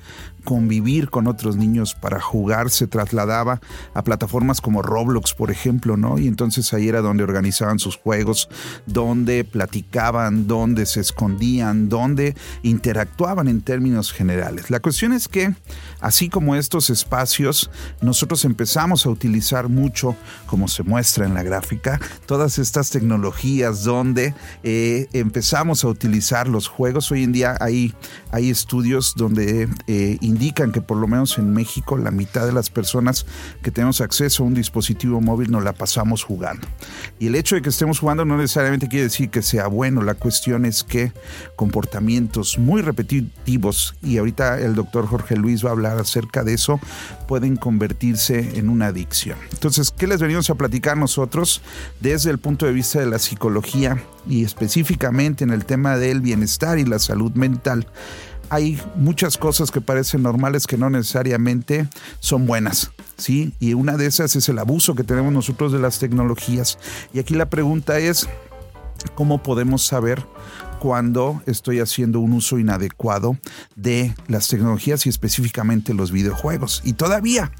convivir 0.44 1.08
con 1.10 1.26
otros 1.26 1.56
niños 1.56 1.94
para 1.94 2.20
jugar 2.20 2.70
se 2.70 2.86
trasladaba 2.86 3.60
a 3.94 4.02
plataformas 4.02 4.60
como 4.60 4.82
Roblox, 4.82 5.34
por 5.34 5.50
ejemplo, 5.50 5.96
¿no? 5.96 6.18
Y 6.18 6.26
entonces 6.26 6.72
ahí 6.72 6.88
era 6.88 7.00
donde 7.00 7.22
organizaban 7.22 7.78
sus 7.78 7.96
juegos, 7.96 8.48
donde 8.86 9.44
platicaban, 9.44 10.46
donde 10.46 10.86
se 10.86 11.00
escondían, 11.00 11.88
donde 11.88 12.34
interactuaban 12.62 13.48
en 13.48 13.62
términos 13.62 14.12
generales. 14.12 14.70
La 14.70 14.80
cuestión 14.80 15.12
es 15.12 15.28
que, 15.28 15.54
así 16.00 16.28
como 16.28 16.56
estos 16.56 16.90
espacios, 16.90 17.70
nosotros 18.00 18.44
empezamos 18.44 19.06
a 19.06 19.10
utilizar 19.10 19.68
mucho, 19.68 20.16
como 20.46 20.68
se 20.68 20.82
muestra 20.82 21.24
en 21.24 21.34
la 21.34 21.42
gráfica, 21.42 22.00
todas 22.26 22.58
estas 22.58 22.90
tecnologías 22.90 23.84
donde 23.84 24.34
eh, 24.62 25.08
empezamos 25.12 25.84
a 25.84 25.88
utilizar 25.88 26.48
los 26.48 26.66
juegos. 26.66 27.10
Hoy 27.12 27.22
en 27.22 27.32
día 27.32 27.56
hay, 27.60 27.94
hay 28.30 28.50
estudios 28.52 29.14
donde 29.16 29.68
eh, 29.86 30.18
indican 30.20 30.72
que 30.72 30.80
por 30.80 30.96
lo 30.96 31.08
menos 31.08 31.38
en 31.38 31.52
México 31.52 31.96
la 31.96 32.10
mitad 32.10 32.46
de 32.46 32.52
las 32.52 32.70
personas 32.70 33.26
que 33.62 33.70
tenemos 33.70 34.00
acceso 34.00 34.42
a 34.42 34.46
un 34.46 34.54
dispositivo 34.54 35.20
móvil 35.20 35.50
nos 35.50 35.64
la 35.64 35.72
pasamos 35.72 36.22
jugando. 36.22 36.66
Y 37.18 37.26
el 37.26 37.34
hecho 37.34 37.56
de 37.56 37.62
que 37.62 37.70
estemos 37.70 37.98
jugando 37.98 38.24
no 38.24 38.36
necesariamente 38.36 38.88
quiere 38.88 39.04
decir 39.04 39.30
que 39.30 39.42
sea 39.42 39.66
bueno, 39.66 40.02
la 40.02 40.14
cuestión 40.14 40.64
es 40.64 40.84
que 40.84 41.12
comportamientos 41.56 42.58
muy 42.58 42.82
repetitivos, 42.82 43.94
y 44.02 44.18
ahorita 44.18 44.60
el 44.60 44.74
doctor 44.74 45.06
Jorge 45.06 45.36
Luis 45.36 45.64
va 45.64 45.70
a 45.70 45.72
hablar 45.72 45.98
acerca 45.98 46.44
de 46.44 46.54
eso, 46.54 46.80
pueden 47.26 47.56
convertirse 47.56 48.58
en 48.58 48.68
una 48.68 48.86
adicción. 48.86 49.38
Entonces, 49.52 49.90
¿qué 49.90 50.06
les 50.06 50.20
venimos 50.20 50.50
a 50.50 50.54
platicar 50.54 50.96
nosotros 50.96 51.62
desde 52.00 52.30
el 52.30 52.38
punto 52.38 52.66
de 52.66 52.72
vista 52.72 53.00
de 53.00 53.06
la 53.06 53.18
psicología 53.18 54.02
y 54.28 54.44
específicamente 54.44 55.44
en 55.44 55.50
el 55.50 55.64
tema 55.64 55.96
del 55.96 56.20
bienestar 56.20 56.78
y 56.78 56.84
la 56.84 56.98
salud 56.98 57.32
mental? 57.32 57.86
Hay 58.52 58.78
muchas 58.96 59.38
cosas 59.38 59.70
que 59.70 59.80
parecen 59.80 60.22
normales 60.22 60.66
que 60.66 60.76
no 60.76 60.90
necesariamente 60.90 61.88
son 62.20 62.44
buenas, 62.44 62.90
¿sí? 63.16 63.54
Y 63.60 63.72
una 63.72 63.96
de 63.96 64.04
esas 64.04 64.36
es 64.36 64.46
el 64.50 64.58
abuso 64.58 64.94
que 64.94 65.04
tenemos 65.04 65.32
nosotros 65.32 65.72
de 65.72 65.78
las 65.78 65.98
tecnologías. 65.98 66.78
Y 67.14 67.18
aquí 67.18 67.34
la 67.34 67.48
pregunta 67.48 67.98
es, 67.98 68.28
¿cómo 69.14 69.42
podemos 69.42 69.86
saber 69.86 70.26
cuando 70.82 71.40
estoy 71.46 71.78
haciendo 71.78 72.18
un 72.18 72.32
uso 72.32 72.58
inadecuado 72.58 73.38
de 73.76 74.16
las 74.26 74.48
tecnologías 74.48 75.06
y 75.06 75.10
específicamente 75.10 75.94
los 75.94 76.10
videojuegos? 76.10 76.82
Y 76.84 76.94
todavía 76.94 77.52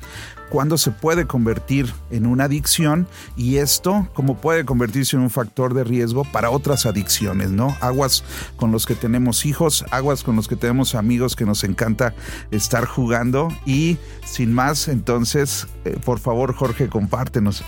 cuándo 0.50 0.76
se 0.76 0.90
puede 0.90 1.28
convertir 1.28 1.94
en 2.10 2.26
una 2.26 2.44
adicción 2.44 3.06
y 3.36 3.58
esto 3.58 4.08
cómo 4.12 4.38
puede 4.38 4.64
convertirse 4.64 5.14
en 5.14 5.22
un 5.22 5.30
factor 5.30 5.72
de 5.72 5.84
riesgo 5.84 6.24
para 6.24 6.50
otras 6.50 6.84
adicciones, 6.84 7.52
¿no? 7.52 7.76
Aguas 7.80 8.24
con 8.56 8.72
los 8.72 8.86
que 8.86 8.96
tenemos 8.96 9.46
hijos, 9.46 9.84
aguas 9.92 10.24
con 10.24 10.34
los 10.34 10.48
que 10.48 10.56
tenemos 10.56 10.96
amigos 10.96 11.36
que 11.36 11.44
nos 11.44 11.62
encanta 11.62 12.14
estar 12.50 12.86
jugando 12.86 13.50
y 13.64 13.98
sin 14.24 14.52
más, 14.52 14.88
entonces, 14.88 15.68
eh, 15.84 15.96
por 16.04 16.18
favor, 16.18 16.52
Jorge, 16.54 16.88
compártenos. 16.88 17.62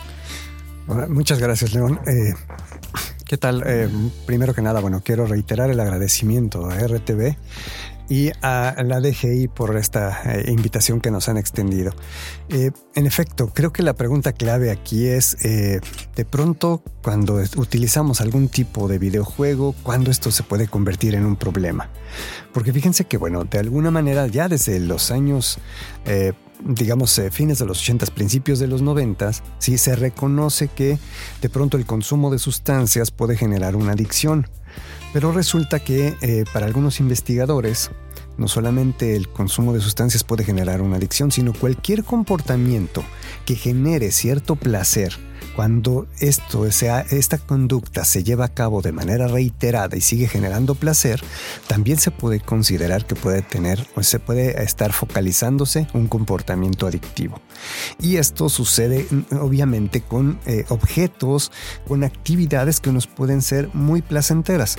Muchas 1.08 1.38
gracias, 1.38 1.72
León. 1.72 2.00
Eh, 2.06 2.34
¿Qué 3.34 3.38
tal? 3.38 3.64
Eh, 3.66 3.88
primero 4.26 4.54
que 4.54 4.62
nada, 4.62 4.78
bueno, 4.78 5.02
quiero 5.04 5.26
reiterar 5.26 5.68
el 5.68 5.80
agradecimiento 5.80 6.70
a 6.70 6.78
RTV 6.78 7.34
y 8.08 8.30
a 8.42 8.76
la 8.84 9.00
DGI 9.00 9.48
por 9.48 9.76
esta 9.76 10.22
eh, 10.36 10.52
invitación 10.52 11.00
que 11.00 11.10
nos 11.10 11.28
han 11.28 11.36
extendido. 11.36 11.92
Eh, 12.48 12.70
en 12.94 13.06
efecto, 13.06 13.50
creo 13.52 13.72
que 13.72 13.82
la 13.82 13.94
pregunta 13.94 14.32
clave 14.32 14.70
aquí 14.70 15.06
es, 15.06 15.36
de 15.40 16.24
pronto, 16.30 16.84
cuando 17.02 17.42
utilizamos 17.56 18.20
algún 18.20 18.48
tipo 18.48 18.86
de 18.86 19.00
videojuego, 19.00 19.74
¿cuándo 19.82 20.12
esto 20.12 20.30
se 20.30 20.44
puede 20.44 20.68
convertir 20.68 21.16
en 21.16 21.26
un 21.26 21.34
problema? 21.34 21.90
Porque 22.52 22.72
fíjense 22.72 23.06
que, 23.06 23.16
bueno, 23.16 23.42
de 23.42 23.58
alguna 23.58 23.90
manera 23.90 24.28
ya 24.28 24.48
desde 24.48 24.78
los 24.78 25.10
años 25.10 25.58
digamos, 26.64 27.20
fines 27.30 27.58
de 27.58 27.66
los 27.66 27.80
80, 27.80 28.06
principios 28.06 28.58
de 28.58 28.66
los 28.66 28.82
90, 28.82 29.30
sí 29.58 29.78
se 29.78 29.94
reconoce 29.96 30.68
que 30.68 30.98
de 31.42 31.48
pronto 31.48 31.76
el 31.76 31.86
consumo 31.86 32.30
de 32.30 32.38
sustancias 32.38 33.10
puede 33.10 33.36
generar 33.36 33.76
una 33.76 33.92
adicción. 33.92 34.48
Pero 35.12 35.30
resulta 35.30 35.78
que 35.78 36.16
eh, 36.22 36.44
para 36.52 36.66
algunos 36.66 36.98
investigadores, 36.98 37.90
no 38.36 38.48
solamente 38.48 39.14
el 39.14 39.28
consumo 39.28 39.72
de 39.72 39.80
sustancias 39.80 40.24
puede 40.24 40.42
generar 40.42 40.82
una 40.82 40.96
adicción, 40.96 41.30
sino 41.30 41.52
cualquier 41.52 42.02
comportamiento 42.02 43.04
que 43.46 43.54
genere 43.54 44.10
cierto 44.10 44.56
placer 44.56 45.16
cuando 45.54 46.06
esto 46.20 46.70
sea, 46.70 47.00
esta 47.00 47.38
conducta 47.38 48.04
se 48.04 48.24
lleva 48.24 48.46
a 48.46 48.54
cabo 48.54 48.82
de 48.82 48.92
manera 48.92 49.28
reiterada 49.28 49.96
y 49.96 50.00
sigue 50.00 50.28
generando 50.28 50.74
placer, 50.74 51.22
también 51.66 51.98
se 51.98 52.10
puede 52.10 52.40
considerar 52.40 53.06
que 53.06 53.14
puede 53.14 53.42
tener 53.42 53.86
o 53.94 54.02
se 54.02 54.18
puede 54.18 54.62
estar 54.62 54.92
focalizándose 54.92 55.86
un 55.94 56.08
comportamiento 56.08 56.86
adictivo. 56.86 57.40
Y 58.00 58.16
esto 58.16 58.48
sucede 58.48 59.06
mm, 59.10 59.36
obviamente 59.40 60.00
con 60.00 60.38
eh, 60.46 60.64
objetos, 60.68 61.52
con 61.86 62.04
actividades 62.04 62.80
que 62.80 62.92
nos 62.92 63.06
pueden 63.06 63.42
ser 63.42 63.70
muy 63.72 64.02
placenteras. 64.02 64.76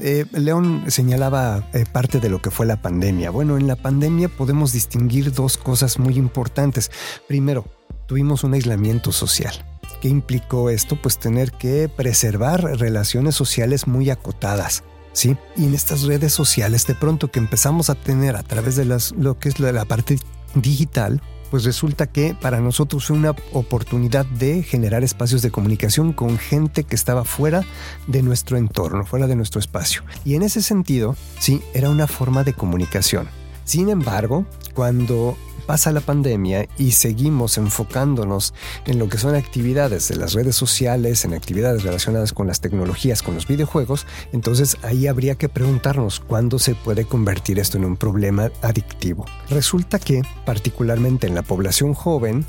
Eh, 0.00 0.26
León 0.32 0.84
señalaba 0.88 1.68
eh, 1.72 1.84
parte 1.90 2.20
de 2.20 2.28
lo 2.28 2.42
que 2.42 2.50
fue 2.50 2.66
la 2.66 2.82
pandemia. 2.82 3.30
Bueno, 3.30 3.56
en 3.56 3.66
la 3.66 3.76
pandemia 3.76 4.28
podemos 4.28 4.72
distinguir 4.72 5.32
dos 5.32 5.56
cosas 5.56 5.98
muy 5.98 6.16
importantes. 6.16 6.90
Primero, 7.26 7.64
tuvimos 8.06 8.44
un 8.44 8.54
aislamiento 8.54 9.12
social. 9.12 9.54
¿Qué 10.00 10.08
implicó 10.08 10.70
esto? 10.70 10.96
Pues 11.00 11.18
tener 11.18 11.52
que 11.52 11.88
preservar 11.88 12.62
relaciones 12.78 13.34
sociales 13.34 13.86
muy 13.86 14.10
acotadas. 14.10 14.84
¿Sí? 15.12 15.34
Y 15.56 15.64
en 15.64 15.74
estas 15.74 16.02
redes 16.02 16.34
sociales, 16.34 16.86
de 16.86 16.94
pronto 16.94 17.30
que 17.30 17.38
empezamos 17.38 17.88
a 17.88 17.94
tener 17.94 18.36
a 18.36 18.42
través 18.42 18.76
de 18.76 18.84
las, 18.84 19.12
lo 19.12 19.38
que 19.38 19.48
es 19.48 19.58
la, 19.58 19.72
la 19.72 19.86
parte 19.86 20.18
digital, 20.54 21.22
pues 21.50 21.64
resulta 21.64 22.06
que 22.06 22.36
para 22.38 22.60
nosotros 22.60 23.06
fue 23.06 23.16
una 23.16 23.34
oportunidad 23.52 24.26
de 24.26 24.62
generar 24.62 25.04
espacios 25.04 25.40
de 25.40 25.50
comunicación 25.50 26.12
con 26.12 26.36
gente 26.36 26.84
que 26.84 26.94
estaba 26.94 27.24
fuera 27.24 27.64
de 28.06 28.22
nuestro 28.22 28.58
entorno, 28.58 29.06
fuera 29.06 29.26
de 29.26 29.36
nuestro 29.36 29.58
espacio. 29.58 30.02
Y 30.24 30.34
en 30.34 30.42
ese 30.42 30.60
sentido, 30.60 31.16
sí, 31.38 31.62
era 31.72 31.88
una 31.88 32.06
forma 32.06 32.44
de 32.44 32.52
comunicación. 32.52 33.28
Sin 33.64 33.88
embargo, 33.88 34.44
cuando 34.74 35.36
pasa 35.66 35.92
la 35.92 36.00
pandemia 36.00 36.68
y 36.78 36.92
seguimos 36.92 37.58
enfocándonos 37.58 38.54
en 38.86 38.98
lo 38.98 39.08
que 39.08 39.18
son 39.18 39.34
actividades 39.34 40.08
de 40.08 40.16
las 40.16 40.32
redes 40.32 40.56
sociales, 40.56 41.24
en 41.24 41.34
actividades 41.34 41.82
relacionadas 41.82 42.32
con 42.32 42.46
las 42.46 42.60
tecnologías, 42.60 43.22
con 43.22 43.34
los 43.34 43.46
videojuegos, 43.46 44.06
entonces 44.32 44.76
ahí 44.82 45.06
habría 45.06 45.34
que 45.34 45.48
preguntarnos 45.48 46.20
cuándo 46.20 46.58
se 46.58 46.74
puede 46.74 47.04
convertir 47.04 47.58
esto 47.58 47.76
en 47.76 47.84
un 47.84 47.96
problema 47.96 48.50
adictivo. 48.62 49.26
Resulta 49.50 49.98
que, 49.98 50.22
particularmente 50.44 51.26
en 51.26 51.34
la 51.34 51.42
población 51.42 51.94
joven, 51.94 52.44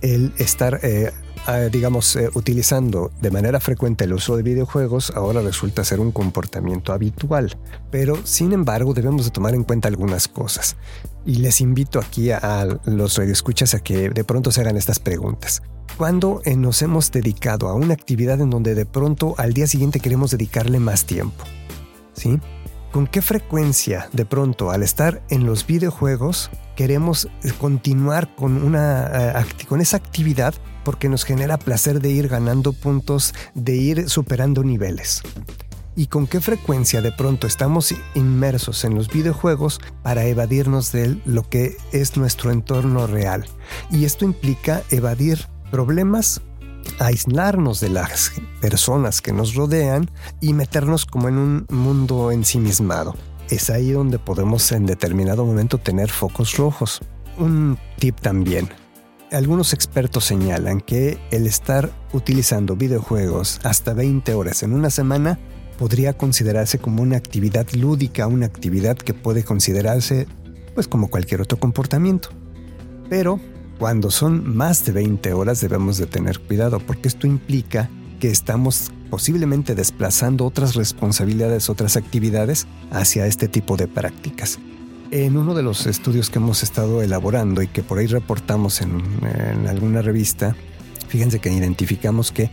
el 0.00 0.32
estar 0.38 0.80
eh, 0.82 1.12
digamos, 1.70 2.16
eh, 2.16 2.30
utilizando 2.34 3.10
de 3.20 3.30
manera 3.30 3.60
frecuente 3.60 4.04
el 4.04 4.12
uso 4.12 4.36
de 4.36 4.42
videojuegos, 4.42 5.12
ahora 5.14 5.40
resulta 5.40 5.84
ser 5.84 6.00
un 6.00 6.12
comportamiento 6.12 6.92
habitual. 6.92 7.56
Pero, 7.90 8.18
sin 8.24 8.52
embargo, 8.52 8.94
debemos 8.94 9.24
de 9.24 9.30
tomar 9.30 9.54
en 9.54 9.64
cuenta 9.64 9.88
algunas 9.88 10.28
cosas. 10.28 10.76
Y 11.24 11.36
les 11.36 11.60
invito 11.60 11.98
aquí 11.98 12.30
a, 12.30 12.66
los 12.84 13.16
radioescuchas 13.16 13.74
a 13.74 13.80
que 13.80 14.10
de 14.10 14.24
pronto 14.24 14.50
se 14.50 14.60
hagan 14.60 14.76
estas 14.76 14.98
preguntas. 14.98 15.62
¿Cuándo 15.96 16.40
eh, 16.44 16.56
nos 16.56 16.82
hemos 16.82 17.10
dedicado 17.10 17.68
a 17.68 17.74
una 17.74 17.94
actividad 17.94 18.40
en 18.40 18.50
donde 18.50 18.74
de 18.74 18.86
pronto 18.86 19.34
al 19.38 19.52
día 19.52 19.66
siguiente 19.66 20.00
queremos 20.00 20.30
dedicarle 20.30 20.78
más 20.78 21.04
tiempo? 21.04 21.44
¿Sí? 22.12 22.38
¿Con 22.92 23.06
qué 23.06 23.20
frecuencia 23.20 24.08
de 24.12 24.24
pronto 24.24 24.70
al 24.70 24.82
estar 24.82 25.22
en 25.28 25.44
los 25.44 25.66
videojuegos 25.66 26.50
queremos 26.76 27.28
eh, 27.42 27.52
continuar 27.58 28.34
con, 28.34 28.62
una, 28.62 29.44
con 29.68 29.80
esa 29.80 29.96
actividad 29.96 30.54
porque 30.88 31.10
nos 31.10 31.24
genera 31.24 31.58
placer 31.58 32.00
de 32.00 32.08
ir 32.08 32.28
ganando 32.28 32.72
puntos, 32.72 33.34
de 33.52 33.76
ir 33.76 34.08
superando 34.08 34.64
niveles. 34.64 35.20
¿Y 35.96 36.06
con 36.06 36.26
qué 36.26 36.40
frecuencia 36.40 37.02
de 37.02 37.12
pronto 37.12 37.46
estamos 37.46 37.94
inmersos 38.14 38.86
en 38.86 38.94
los 38.94 39.08
videojuegos 39.08 39.82
para 40.02 40.24
evadirnos 40.24 40.90
de 40.90 41.20
lo 41.26 41.46
que 41.46 41.76
es 41.92 42.16
nuestro 42.16 42.52
entorno 42.52 43.06
real? 43.06 43.44
Y 43.90 44.06
esto 44.06 44.24
implica 44.24 44.82
evadir 44.88 45.44
problemas, 45.70 46.40
aislarnos 47.00 47.80
de 47.80 47.90
las 47.90 48.32
personas 48.62 49.20
que 49.20 49.34
nos 49.34 49.54
rodean 49.54 50.10
y 50.40 50.54
meternos 50.54 51.04
como 51.04 51.28
en 51.28 51.36
un 51.36 51.66
mundo 51.68 52.32
ensimismado. 52.32 53.14
Es 53.50 53.68
ahí 53.68 53.90
donde 53.90 54.18
podemos 54.18 54.72
en 54.72 54.86
determinado 54.86 55.44
momento 55.44 55.76
tener 55.76 56.08
focos 56.08 56.56
rojos. 56.56 57.02
Un 57.36 57.78
tip 57.98 58.18
también, 58.20 58.70
algunos 59.32 59.72
expertos 59.72 60.24
señalan 60.24 60.80
que 60.80 61.18
el 61.30 61.46
estar 61.46 61.90
utilizando 62.12 62.76
videojuegos 62.76 63.60
hasta 63.62 63.92
20 63.92 64.32
horas 64.34 64.62
en 64.62 64.72
una 64.72 64.90
semana 64.90 65.38
podría 65.78 66.16
considerarse 66.16 66.78
como 66.78 67.02
una 67.02 67.16
actividad 67.16 67.66
lúdica, 67.72 68.26
una 68.26 68.46
actividad 68.46 68.96
que 68.96 69.14
puede 69.14 69.44
considerarse 69.44 70.26
pues 70.74 70.88
como 70.88 71.08
cualquier 71.08 71.42
otro 71.42 71.58
comportamiento. 71.58 72.30
Pero 73.08 73.40
cuando 73.78 74.10
son 74.10 74.56
más 74.56 74.84
de 74.84 74.92
20 74.92 75.32
horas 75.32 75.60
debemos 75.60 75.98
de 75.98 76.06
tener 76.06 76.40
cuidado 76.40 76.80
porque 76.80 77.08
esto 77.08 77.26
implica 77.26 77.90
que 78.20 78.30
estamos 78.30 78.90
posiblemente 79.10 79.74
desplazando 79.74 80.44
otras 80.44 80.74
responsabilidades, 80.74 81.70
otras 81.70 81.96
actividades 81.96 82.66
hacia 82.90 83.26
este 83.26 83.48
tipo 83.48 83.76
de 83.76 83.88
prácticas. 83.88 84.58
En 85.10 85.38
uno 85.38 85.54
de 85.54 85.62
los 85.62 85.86
estudios 85.86 86.28
que 86.28 86.38
hemos 86.38 86.62
estado 86.62 87.00
elaborando 87.00 87.62
y 87.62 87.66
que 87.66 87.82
por 87.82 87.98
ahí 87.98 88.06
reportamos 88.06 88.82
en, 88.82 89.00
alguna 89.66 90.02
revista, 90.02 90.54
fíjense 91.08 91.38
que 91.38 91.50
identificamos 91.50 92.30
que 92.30 92.50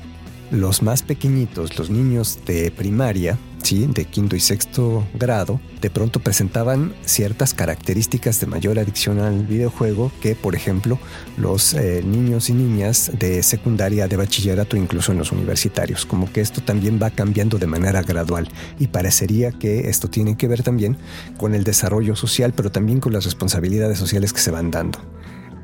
los 0.52 0.82
más 0.82 1.04
pequeñitos, 1.04 1.78
los 1.78 1.90
niños 1.90 2.40
de 2.46 2.72
primaria, 2.72 3.38
¿sí? 3.66 3.88
de 3.88 4.06
quinto 4.06 4.36
y 4.36 4.40
sexto 4.40 5.08
grado, 5.16 5.60
de 5.82 5.90
pronto 5.90 6.20
presentaban 6.20 6.94
ciertas 7.06 7.54
características 7.54 8.40
de 8.40 8.46
mayor 8.46 8.78
adicción 8.78 9.20
al 9.20 9.46
videojuego 9.46 10.12
que, 10.22 10.36
por 10.36 10.56
ejemplo, 10.56 11.00
los 11.38 11.74
eh, 11.74 12.04
niños 12.06 12.50
y 12.50 12.54
niñas 12.54 13.12
de 13.18 13.42
secundaria, 13.42 14.08
de 14.08 14.18
bachillerato, 14.18 14.78
incluso 14.78 15.12
en 15.12 15.18
los 15.18 15.32
universitarios. 15.32 16.06
Como 16.06 16.32
que 16.32 16.42
esto 16.42 16.62
también 16.62 17.00
va 17.02 17.10
cambiando 17.10 17.58
de 17.58 17.68
manera 17.68 18.04
gradual 18.04 18.48
y 18.80 18.88
parecería 18.88 19.52
que 19.52 19.90
esto 19.90 20.10
tiene 20.10 20.38
que 20.38 20.48
ver 20.48 20.62
también 20.62 20.98
con 21.38 21.56
el 21.56 21.64
desarrollo 21.64 22.16
social, 22.16 22.54
pero 22.56 22.72
también 22.72 23.00
con 23.00 23.14
las 23.14 23.26
responsabilidades 23.26 23.98
sociales 23.98 24.32
que 24.32 24.42
se 24.42 24.52
van 24.52 24.70
dando. 24.70 25.00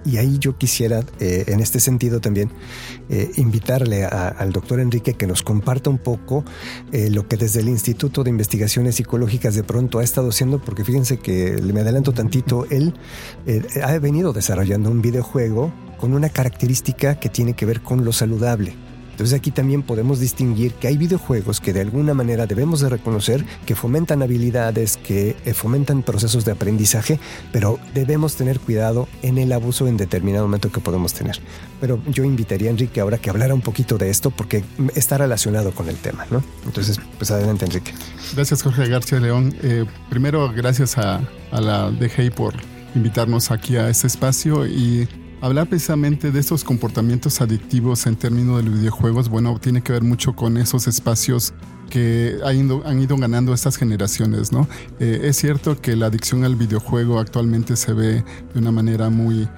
Y 0.06 0.18
ahí 0.18 0.38
yo 0.40 0.58
quisiera, 0.58 1.04
eh, 1.20 1.46
en 1.48 1.60
este 1.60 1.80
sentido 1.80 2.20
también, 2.20 2.50
eh, 3.10 3.32
invitarle 3.36 4.06
al 4.06 4.52
doctor 4.52 4.80
Enrique 4.80 5.14
que 5.14 5.28
nos 5.28 5.44
comparta 5.44 5.90
un 5.90 6.00
poco 6.00 6.44
eh, 6.92 7.10
lo 7.10 7.28
que 7.28 7.38
desde 7.38 7.60
el 7.60 7.70
Instituto 7.70 8.24
de 8.24 8.30
Investigaciones 8.30 8.96
Psicológicas 8.96 9.56
de 9.56 9.64
pronto 9.64 10.00
ha 10.00 10.04
estado 10.04 10.30
haciendo, 10.30 10.60
porque 10.60 10.84
fíjense 10.84 11.18
que 11.18 11.62
me 11.62 11.82
adelanto 11.82 12.14
tantito, 12.14 12.66
él 12.70 12.94
ha 13.84 13.98
venido 14.00 14.34
desarrollando 14.34 14.90
un 14.90 15.02
videojuego 15.02 15.74
con 16.00 16.14
una 16.14 16.30
característica 16.30 17.20
que 17.20 17.30
tiene 17.30 17.54
que 17.54 17.66
ver 17.66 17.82
con 17.82 18.04
lo 18.04 18.12
saludable. 18.12 18.91
Entonces 19.22 19.38
aquí 19.38 19.52
también 19.52 19.84
podemos 19.84 20.20
distinguir 20.20 20.74
que 20.74 20.88
hay 20.88 20.98
videojuegos 20.98 21.62
que 21.62 21.74
de 21.74 21.82
alguna 21.82 22.16
manera 22.16 22.48
debemos 22.48 22.80
de 22.80 22.90
reconocer 22.90 23.46
que 23.68 23.76
fomentan 23.76 24.24
habilidades, 24.24 24.98
que 24.98 25.36
eh, 25.46 25.54
fomentan 25.54 26.02
procesos 26.02 26.44
de 26.44 26.54
aprendizaje, 26.54 27.20
pero 27.52 27.78
debemos 27.94 28.36
tener 28.36 28.60
cuidado 28.60 29.08
en 29.22 29.38
el 29.38 29.52
abuso 29.52 29.88
en 29.88 29.96
determinado 29.96 30.46
momento 30.46 30.72
que 30.72 30.80
podemos 30.80 31.14
tener. 31.14 31.40
Pero 31.80 32.02
yo 32.08 32.24
invitaría 32.24 32.70
a 32.70 32.72
Enrique 32.72 33.00
ahora 33.00 33.20
que 33.20 33.30
hablara 33.30 33.54
un 33.54 33.62
poquito 33.62 34.00
de 34.00 34.10
esto 34.10 34.32
porque 34.32 34.64
está 34.96 35.20
relacionado 35.20 35.70
con 35.70 35.88
el 35.88 35.98
tema, 35.98 36.26
¿no? 36.32 36.44
Entonces, 36.66 37.00
pues 37.20 37.30
adelante 37.30 37.66
Enrique. 37.66 37.94
Gracias 38.34 38.64
Jorge 38.64 38.88
García 38.88 39.20
León. 39.20 39.54
Eh, 39.62 39.86
primero, 40.10 40.52
gracias 40.52 40.98
a, 40.98 41.22
a 41.52 41.62
la 41.62 41.92
DGI 41.92 42.32
por 42.32 42.56
invitarnos 42.96 43.52
aquí 43.52 43.78
a 43.78 43.88
este 43.88 44.08
espacio 44.08 44.66
y 44.66 45.08
Hablar 45.42 45.68
precisamente 45.68 46.32
de 46.32 46.40
estos 46.40 46.64
comportamientos 46.64 47.42
adictivos 47.42 48.06
en 48.06 48.16
términos 48.16 48.58
de 48.58 48.70
los 48.70 48.80
videojuegos, 48.80 49.28
bueno, 49.28 49.58
tiene 49.60 49.82
que 49.82 49.92
ver 49.92 50.04
mucho 50.04 50.36
con 50.36 50.56
esos 50.56 50.88
espacios 50.88 51.52
que 51.90 52.38
han 52.46 52.58
ido, 52.58 52.84
han 52.86 53.02
ido 53.02 53.18
ganando 53.18 53.52
estas 53.52 53.76
generaciones, 53.76 54.52
¿no? 54.52 54.68
Eh, 55.00 55.22
es 55.24 55.38
cierto 55.38 55.82
que 55.82 55.96
la 55.96 56.06
adicción 56.06 56.44
al 56.44 56.56
videojuego 56.56 57.20
actualmente 57.20 57.76
se 57.76 57.92
ve 57.94 58.24
de 58.54 58.60
una 58.60 58.72
manera 58.72 59.10
muy 59.10 59.50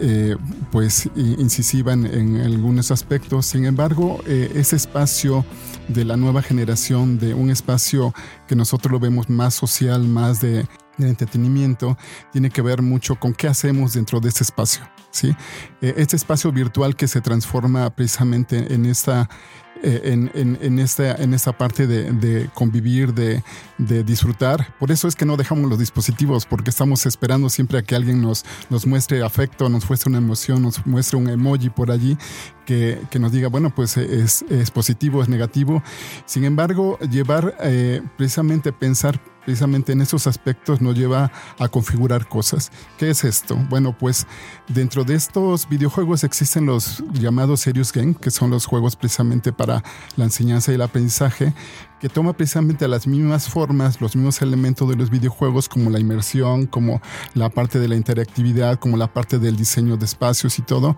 eh, 0.00 0.34
pues 0.72 1.08
incisiva 1.14 1.92
en, 1.92 2.40
algunos 2.40 2.90
aspectos. 2.90 3.46
Sin 3.46 3.66
embargo, 3.66 4.20
eh, 4.26 4.50
ese 4.54 4.76
espacio 4.76 5.44
de 5.88 6.04
la 6.04 6.16
nueva 6.16 6.42
generación, 6.42 7.18
de 7.18 7.34
un 7.34 7.50
espacio 7.50 8.14
que 8.48 8.56
nosotros 8.56 8.90
lo 8.90 8.98
vemos 8.98 9.28
más 9.28 9.54
social, 9.54 10.02
más 10.02 10.40
de 10.40 10.66
del 11.00 11.10
entretenimiento 11.10 11.96
tiene 12.32 12.50
que 12.50 12.62
ver 12.62 12.82
mucho 12.82 13.16
con 13.16 13.34
qué 13.34 13.48
hacemos 13.48 13.94
dentro 13.94 14.20
de 14.20 14.28
este 14.28 14.44
espacio. 14.44 14.88
¿sí? 15.10 15.34
Eh, 15.80 15.94
este 15.96 16.16
espacio 16.16 16.52
virtual 16.52 16.96
que 16.96 17.08
se 17.08 17.20
transforma 17.20 17.90
precisamente 17.90 18.72
en 18.72 18.86
esta 18.86 19.28
eh, 19.82 20.00
en, 20.04 20.58
en, 20.60 20.78
esta, 20.78 21.14
en 21.14 21.34
esta 21.34 21.56
parte 21.56 21.86
de, 21.86 22.50
convivir, 22.54 23.14
de, 23.14 23.42
disfrutar. 24.04 24.74
Por 24.78 24.90
eso 24.90 25.08
es 25.08 25.16
que 25.16 25.24
no 25.24 25.36
dejamos 25.36 25.70
los 25.70 25.78
dispositivos, 25.78 26.46
porque 26.46 26.70
estamos 26.70 27.06
esperando 27.06 27.48
siempre 27.48 27.78
a 27.78 27.82
que 27.82 27.94
alguien 27.94 28.20
nos, 28.20 28.44
nos 28.68 28.86
muestre 28.86 29.22
afecto, 29.22 29.68
nos 29.68 29.88
muestre 29.88 30.10
una 30.10 30.18
emoción, 30.18 30.62
nos 30.62 30.86
muestre 30.86 31.16
un 31.16 31.28
emoji 31.28 31.70
por 31.70 31.90
allí 31.90 32.16
que, 32.66 33.18
nos 33.18 33.32
diga, 33.32 33.48
bueno, 33.48 33.74
pues 33.74 33.96
es, 33.96 34.44
positivo, 34.72 35.22
es 35.22 35.28
negativo. 35.28 35.82
Sin 36.26 36.44
embargo, 36.44 36.98
llevar 37.00 37.56
eh, 37.60 38.00
precisamente 38.16 38.72
pensar 38.72 39.20
precisamente 39.44 39.92
en 39.92 40.00
esos 40.00 40.26
aspectos 40.26 40.80
nos 40.80 40.96
lleva 40.96 41.32
a 41.58 41.68
configurar 41.68 42.28
cosas. 42.28 42.70
¿Qué 42.98 43.10
es 43.10 43.24
esto? 43.24 43.56
Bueno, 43.68 43.96
pues 43.96 44.26
dentro 44.68 45.02
de 45.02 45.14
estos 45.14 45.68
videojuegos 45.68 46.24
existen 46.24 46.66
los 46.66 47.02
llamados 47.12 47.60
Serious 47.60 47.92
Game, 47.92 48.14
que 48.14 48.30
son 48.30 48.50
los 48.50 48.66
juegos 48.66 48.96
precisamente 48.96 49.52
para 49.52 49.69
la 50.16 50.24
enseñanza 50.24 50.72
y 50.72 50.74
el 50.74 50.82
aprendizaje, 50.82 51.52
que 52.00 52.08
toma 52.08 52.32
precisamente 52.32 52.88
las 52.88 53.06
mismas 53.06 53.48
formas, 53.48 54.00
los 54.00 54.16
mismos 54.16 54.40
elementos 54.42 54.88
de 54.88 54.96
los 54.96 55.10
videojuegos, 55.10 55.68
como 55.68 55.90
la 55.90 56.00
inmersión, 56.00 56.66
como 56.66 57.00
la 57.34 57.50
parte 57.50 57.78
de 57.78 57.88
la 57.88 57.94
interactividad, 57.94 58.78
como 58.78 58.96
la 58.96 59.12
parte 59.12 59.38
del 59.38 59.56
diseño 59.56 59.96
de 59.96 60.06
espacios 60.06 60.58
y 60.58 60.62
todo. 60.62 60.96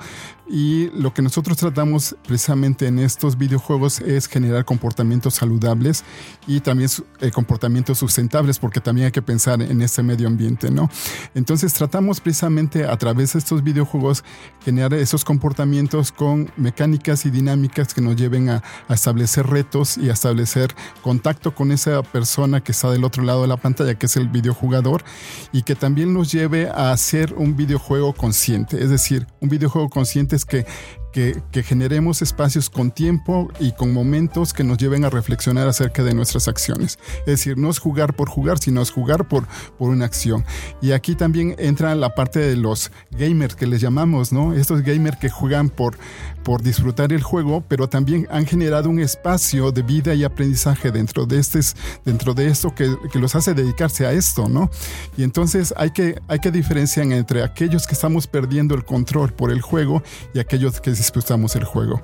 Y 0.48 0.90
lo 0.90 1.14
que 1.14 1.22
nosotros 1.22 1.56
tratamos 1.56 2.14
precisamente 2.26 2.86
en 2.86 2.98
estos 2.98 3.38
videojuegos 3.38 4.00
es 4.00 4.28
generar 4.28 4.64
comportamientos 4.64 5.34
saludables 5.34 6.04
y 6.46 6.60
también 6.60 6.90
eh, 7.20 7.30
comportamientos 7.30 7.98
sustentables, 7.98 8.58
porque 8.58 8.80
también 8.80 9.06
hay 9.06 9.12
que 9.12 9.22
pensar 9.22 9.62
en 9.62 9.82
este 9.82 10.02
medio 10.02 10.28
ambiente, 10.28 10.70
¿no? 10.70 10.90
Entonces 11.34 11.72
tratamos 11.72 12.20
precisamente 12.20 12.84
a 12.84 12.96
través 12.96 13.32
de 13.32 13.38
estos 13.38 13.62
videojuegos 13.64 14.24
generar 14.64 14.94
esos 14.94 15.24
comportamientos 15.24 16.12
con 16.12 16.50
mecánicas 16.56 17.24
y 17.24 17.30
dinámicas 17.30 17.94
que 17.94 18.00
nos 18.00 18.16
lleven 18.16 18.50
a, 18.50 18.62
a 18.88 18.94
establecer 18.94 19.46
retos 19.46 19.96
y 19.96 20.10
a 20.10 20.12
establecer 20.12 20.74
contacto 21.02 21.54
con 21.54 21.72
esa 21.72 22.02
persona 22.02 22.62
que 22.62 22.72
está 22.72 22.90
del 22.90 23.04
otro 23.04 23.22
lado 23.22 23.42
de 23.42 23.48
la 23.48 23.56
pantalla, 23.56 23.94
que 23.94 24.06
es 24.06 24.16
el 24.16 24.28
videojugador, 24.28 25.04
y 25.52 25.62
que 25.62 25.74
también 25.74 26.12
nos 26.12 26.30
lleve 26.30 26.68
a 26.68 26.92
hacer 26.92 27.34
un 27.34 27.56
videojuego 27.56 28.12
consciente. 28.12 28.82
Es 28.82 28.90
decir, 28.90 29.26
un 29.40 29.48
videojuego 29.48 29.88
consciente 29.88 30.36
es 30.36 30.44
que 30.44 30.66
que, 31.12 31.62
generemos 31.62 32.22
espacios 32.22 32.70
con 32.70 32.90
tiempo 32.90 33.50
y 33.60 33.72
con 33.72 33.92
momentos 33.92 34.52
que 34.52 34.64
nos 34.64 34.78
lleven 34.78 35.04
a 35.04 35.10
reflexionar 35.10 35.68
acerca 35.68 36.02
de 36.02 36.14
nuestras 36.14 36.48
acciones. 36.48 36.98
Es 37.20 37.26
decir, 37.26 37.58
no 37.58 37.70
es 37.70 37.78
jugar 37.78 38.14
por 38.14 38.28
jugar, 38.28 38.58
sino 38.58 38.80
es 38.80 38.90
jugar 38.90 39.28
por, 39.28 39.46
por 39.78 39.90
una 39.90 40.06
acción. 40.06 40.44
Y 40.80 40.92
aquí 40.92 41.14
también 41.14 41.54
entra 41.58 41.94
la 41.94 42.14
parte 42.14 42.40
de 42.40 42.56
los 42.56 42.90
gamers 43.10 43.54
que 43.54 43.66
les 43.66 43.80
llamamos, 43.80 44.32
¿no? 44.32 44.54
Estos 44.54 44.82
gamers 44.82 45.18
que 45.18 45.28
juegan 45.28 45.68
por, 45.68 45.96
por 46.42 46.62
disfrutar 46.62 47.12
el 47.12 47.22
juego, 47.22 47.62
pero 47.68 47.88
también 47.88 48.26
han 48.30 48.46
generado 48.46 48.88
un 48.88 48.98
espacio 48.98 49.70
de 49.70 49.82
vida 49.82 50.14
y 50.14 50.24
aprendizaje 50.24 50.90
dentro 50.90 51.26
de, 51.26 51.38
este, 51.38 51.60
dentro 52.04 52.34
de 52.34 52.48
esto 52.48 52.74
que, 52.74 52.96
que 53.12 53.18
los 53.18 53.34
hace 53.34 53.54
dedicarse 53.54 54.06
a 54.06 54.12
esto, 54.12 54.48
¿no? 54.48 54.70
Y 55.16 55.22
entonces 55.22 55.74
hay 55.76 55.90
que, 55.90 56.20
hay 56.28 56.38
que 56.38 56.50
diferenciar 56.50 57.02
entre 57.10 57.42
aquellos 57.42 57.86
que 57.86 57.94
estamos 57.94 58.26
perdiendo 58.26 58.74
el 58.74 58.84
control 58.84 59.32
por 59.32 59.50
el 59.50 59.60
juego 59.60 60.02
y 60.34 60.38
aquellos 60.38 60.80
que 60.80 60.90
disfrutamos 61.02 61.56
el 61.56 61.64
juego. 61.64 62.00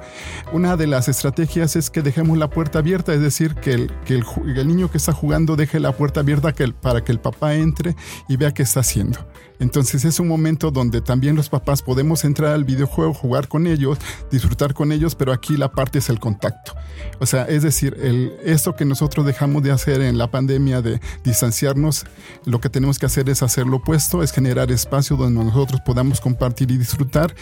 Una 0.52 0.76
de 0.76 0.88
las 0.88 1.08
estrategias 1.08 1.76
es 1.76 1.88
que 1.88 2.02
dejemos 2.02 2.36
la 2.36 2.50
puerta 2.50 2.80
abierta, 2.80 3.14
es 3.14 3.20
decir, 3.20 3.54
que 3.54 3.72
el, 3.72 3.92
que 4.04 4.14
el, 4.14 4.66
niño 4.66 4.90
que 4.90 4.98
está 4.98 5.12
jugando 5.12 5.54
deje 5.54 5.78
la 5.78 5.92
puerta 5.92 6.20
abierta 6.20 6.52
para 6.80 7.04
que 7.04 7.12
el 7.12 7.20
papá 7.20 7.54
entre 7.54 7.94
y 8.28 8.36
vea 8.36 8.52
qué 8.52 8.64
está 8.64 8.80
haciendo. 8.80 9.20
Entonces 9.60 10.04
es 10.04 10.20
un 10.20 10.28
momento 10.28 10.70
donde 10.70 11.00
también 11.00 11.34
los 11.34 11.48
papás 11.48 11.82
podemos 11.82 12.24
entrar 12.24 12.52
al 12.52 12.64
videojuego, 12.64 13.12
jugar 13.12 13.48
con 13.48 13.66
ellos, 13.66 13.98
disfrutar 14.30 14.74
con 14.74 14.92
ellos, 14.92 15.14
pero 15.14 15.32
aquí 15.32 15.56
la 15.56 15.72
parte 15.72 15.98
es 15.98 16.08
el 16.08 16.20
contacto. 16.20 16.74
O 17.18 17.26
sea, 17.26 17.44
es 17.44 17.62
decir, 17.62 17.96
el, 18.00 18.32
esto 18.44 18.76
que 18.76 18.84
nosotros 18.84 19.26
dejamos 19.26 19.62
de 19.62 19.72
hacer 19.72 20.00
en 20.02 20.18
la 20.18 20.30
pandemia 20.30 20.82
de 20.82 21.00
distanciarnos, 21.24 22.06
lo 22.44 22.60
que 22.60 22.68
tenemos 22.68 22.98
que 22.98 23.06
hacer 23.06 23.28
es 23.28 23.42
hacer 23.42 23.66
lo 23.66 23.78
opuesto, 23.78 24.22
es 24.22 24.32
generar 24.32 24.70
espacio 24.70 25.16
donde 25.16 25.42
nosotros 25.44 25.80
podamos 25.84 26.20
compartir 26.20 26.70
y 26.70 26.78
disfrutar. 26.78 27.34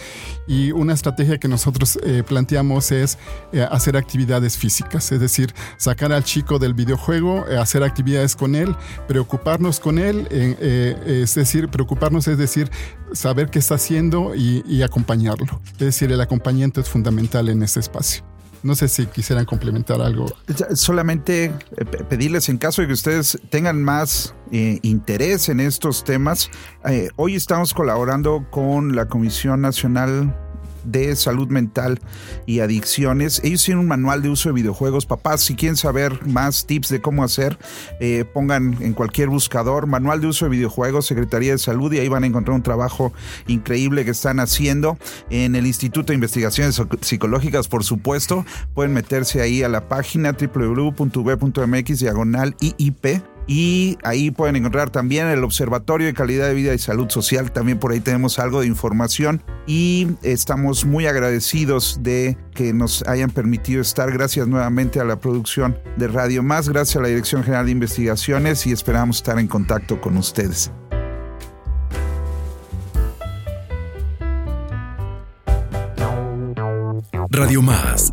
Y 0.46 0.72
una 0.72 0.94
estrategia 0.94 1.38
que 1.38 1.48
nosotros 1.48 1.98
eh, 2.02 2.22
planteamos 2.26 2.92
es 2.92 3.18
eh, 3.52 3.66
hacer 3.70 3.96
actividades 3.96 4.56
físicas, 4.56 5.12
es 5.12 5.20
decir, 5.20 5.54
sacar 5.76 6.12
al 6.12 6.24
chico 6.24 6.58
del 6.58 6.74
videojuego, 6.74 7.44
eh, 7.48 7.58
hacer 7.58 7.82
actividades 7.82 8.36
con 8.36 8.54
él, 8.54 8.74
preocuparnos 9.06 9.80
con 9.80 9.98
él, 9.98 10.26
es 10.30 11.34
decir, 11.34 11.68
preocuparnos 11.68 12.05
es 12.14 12.38
decir, 12.38 12.70
saber 13.12 13.50
qué 13.50 13.58
está 13.58 13.74
haciendo 13.74 14.34
y, 14.34 14.82
acompañarlo. 14.82 15.60
Es 15.72 15.78
decir, 15.78 16.12
el 16.12 16.20
acompañamiento 16.20 16.80
es 16.80 16.88
fundamental 16.88 17.48
en 17.48 17.62
este 17.62 17.80
espacio. 17.80 18.24
No 18.62 18.74
sé 18.74 18.88
si 18.88 19.06
quisieran 19.06 19.44
complementar 19.44 20.00
algo. 20.00 20.26
Solamente 20.74 21.52
pedirles 22.08 22.48
en 22.48 22.58
caso 22.58 22.82
de 22.82 22.88
que 22.88 22.94
ustedes 22.94 23.38
tengan 23.50 23.82
más 23.82 24.34
interés 24.50 25.48
en 25.48 25.60
estos 25.60 26.04
temas. 26.04 26.50
hoy 27.16 27.36
estamos 27.36 27.74
colaborando 27.74 28.46
con 28.50 28.96
la 28.96 29.06
Comisión 29.06 29.60
Nacional 29.60 30.34
de 30.86 31.14
salud 31.16 31.48
mental 31.48 32.00
y 32.46 32.60
adicciones. 32.60 33.40
Ellos 33.44 33.64
tienen 33.64 33.80
un 33.80 33.88
manual 33.88 34.22
de 34.22 34.30
uso 34.30 34.48
de 34.48 34.54
videojuegos. 34.54 35.06
Papás, 35.06 35.42
si 35.42 35.54
quieren 35.54 35.76
saber 35.76 36.26
más 36.26 36.66
tips 36.66 36.88
de 36.88 37.00
cómo 37.00 37.24
hacer, 37.24 37.58
eh, 38.00 38.24
pongan 38.32 38.76
en 38.80 38.92
cualquier 38.92 39.28
buscador 39.28 39.86
manual 39.86 40.20
de 40.20 40.28
uso 40.28 40.46
de 40.46 40.50
videojuegos, 40.50 41.06
Secretaría 41.06 41.52
de 41.52 41.58
Salud, 41.58 41.92
y 41.92 41.98
ahí 41.98 42.08
van 42.08 42.24
a 42.24 42.26
encontrar 42.26 42.54
un 42.54 42.62
trabajo 42.62 43.12
increíble 43.46 44.04
que 44.04 44.10
están 44.12 44.40
haciendo 44.40 44.98
en 45.30 45.56
el 45.56 45.66
Instituto 45.66 46.08
de 46.08 46.14
Investigaciones 46.14 46.80
Psicológicas, 47.00 47.68
por 47.68 47.84
supuesto. 47.84 48.44
Pueden 48.74 48.92
meterse 48.92 49.40
ahí 49.42 49.62
a 49.62 49.68
la 49.68 49.88
página 49.88 50.32
www.v.mx 50.32 51.98
diagonal 51.98 52.56
IIP 52.60 53.35
y 53.46 53.98
ahí 54.02 54.30
pueden 54.30 54.56
encontrar 54.56 54.90
también 54.90 55.28
el 55.28 55.44
Observatorio 55.44 56.06
de 56.06 56.14
Calidad 56.14 56.48
de 56.48 56.54
Vida 56.54 56.74
y 56.74 56.78
Salud 56.78 57.08
Social. 57.08 57.52
También 57.52 57.78
por 57.78 57.92
ahí 57.92 58.00
tenemos 58.00 58.38
algo 58.38 58.60
de 58.60 58.66
información 58.66 59.42
y 59.66 60.08
estamos 60.22 60.84
muy 60.84 61.06
agradecidos 61.06 62.00
de 62.02 62.36
que 62.54 62.72
nos 62.72 63.06
hayan 63.06 63.30
permitido 63.30 63.80
estar. 63.80 64.10
Gracias 64.10 64.48
nuevamente 64.48 64.98
a 64.98 65.04
la 65.04 65.20
producción 65.20 65.78
de 65.96 66.08
Radio 66.08 66.42
Más, 66.42 66.68
gracias 66.68 66.96
a 66.96 67.00
la 67.02 67.08
Dirección 67.08 67.44
General 67.44 67.66
de 67.66 67.72
Investigaciones 67.72 68.66
y 68.66 68.72
esperamos 68.72 69.18
estar 69.18 69.38
en 69.38 69.46
contacto 69.46 70.00
con 70.00 70.16
ustedes. 70.16 70.72
Radio 77.30 77.62
Más 77.62 78.12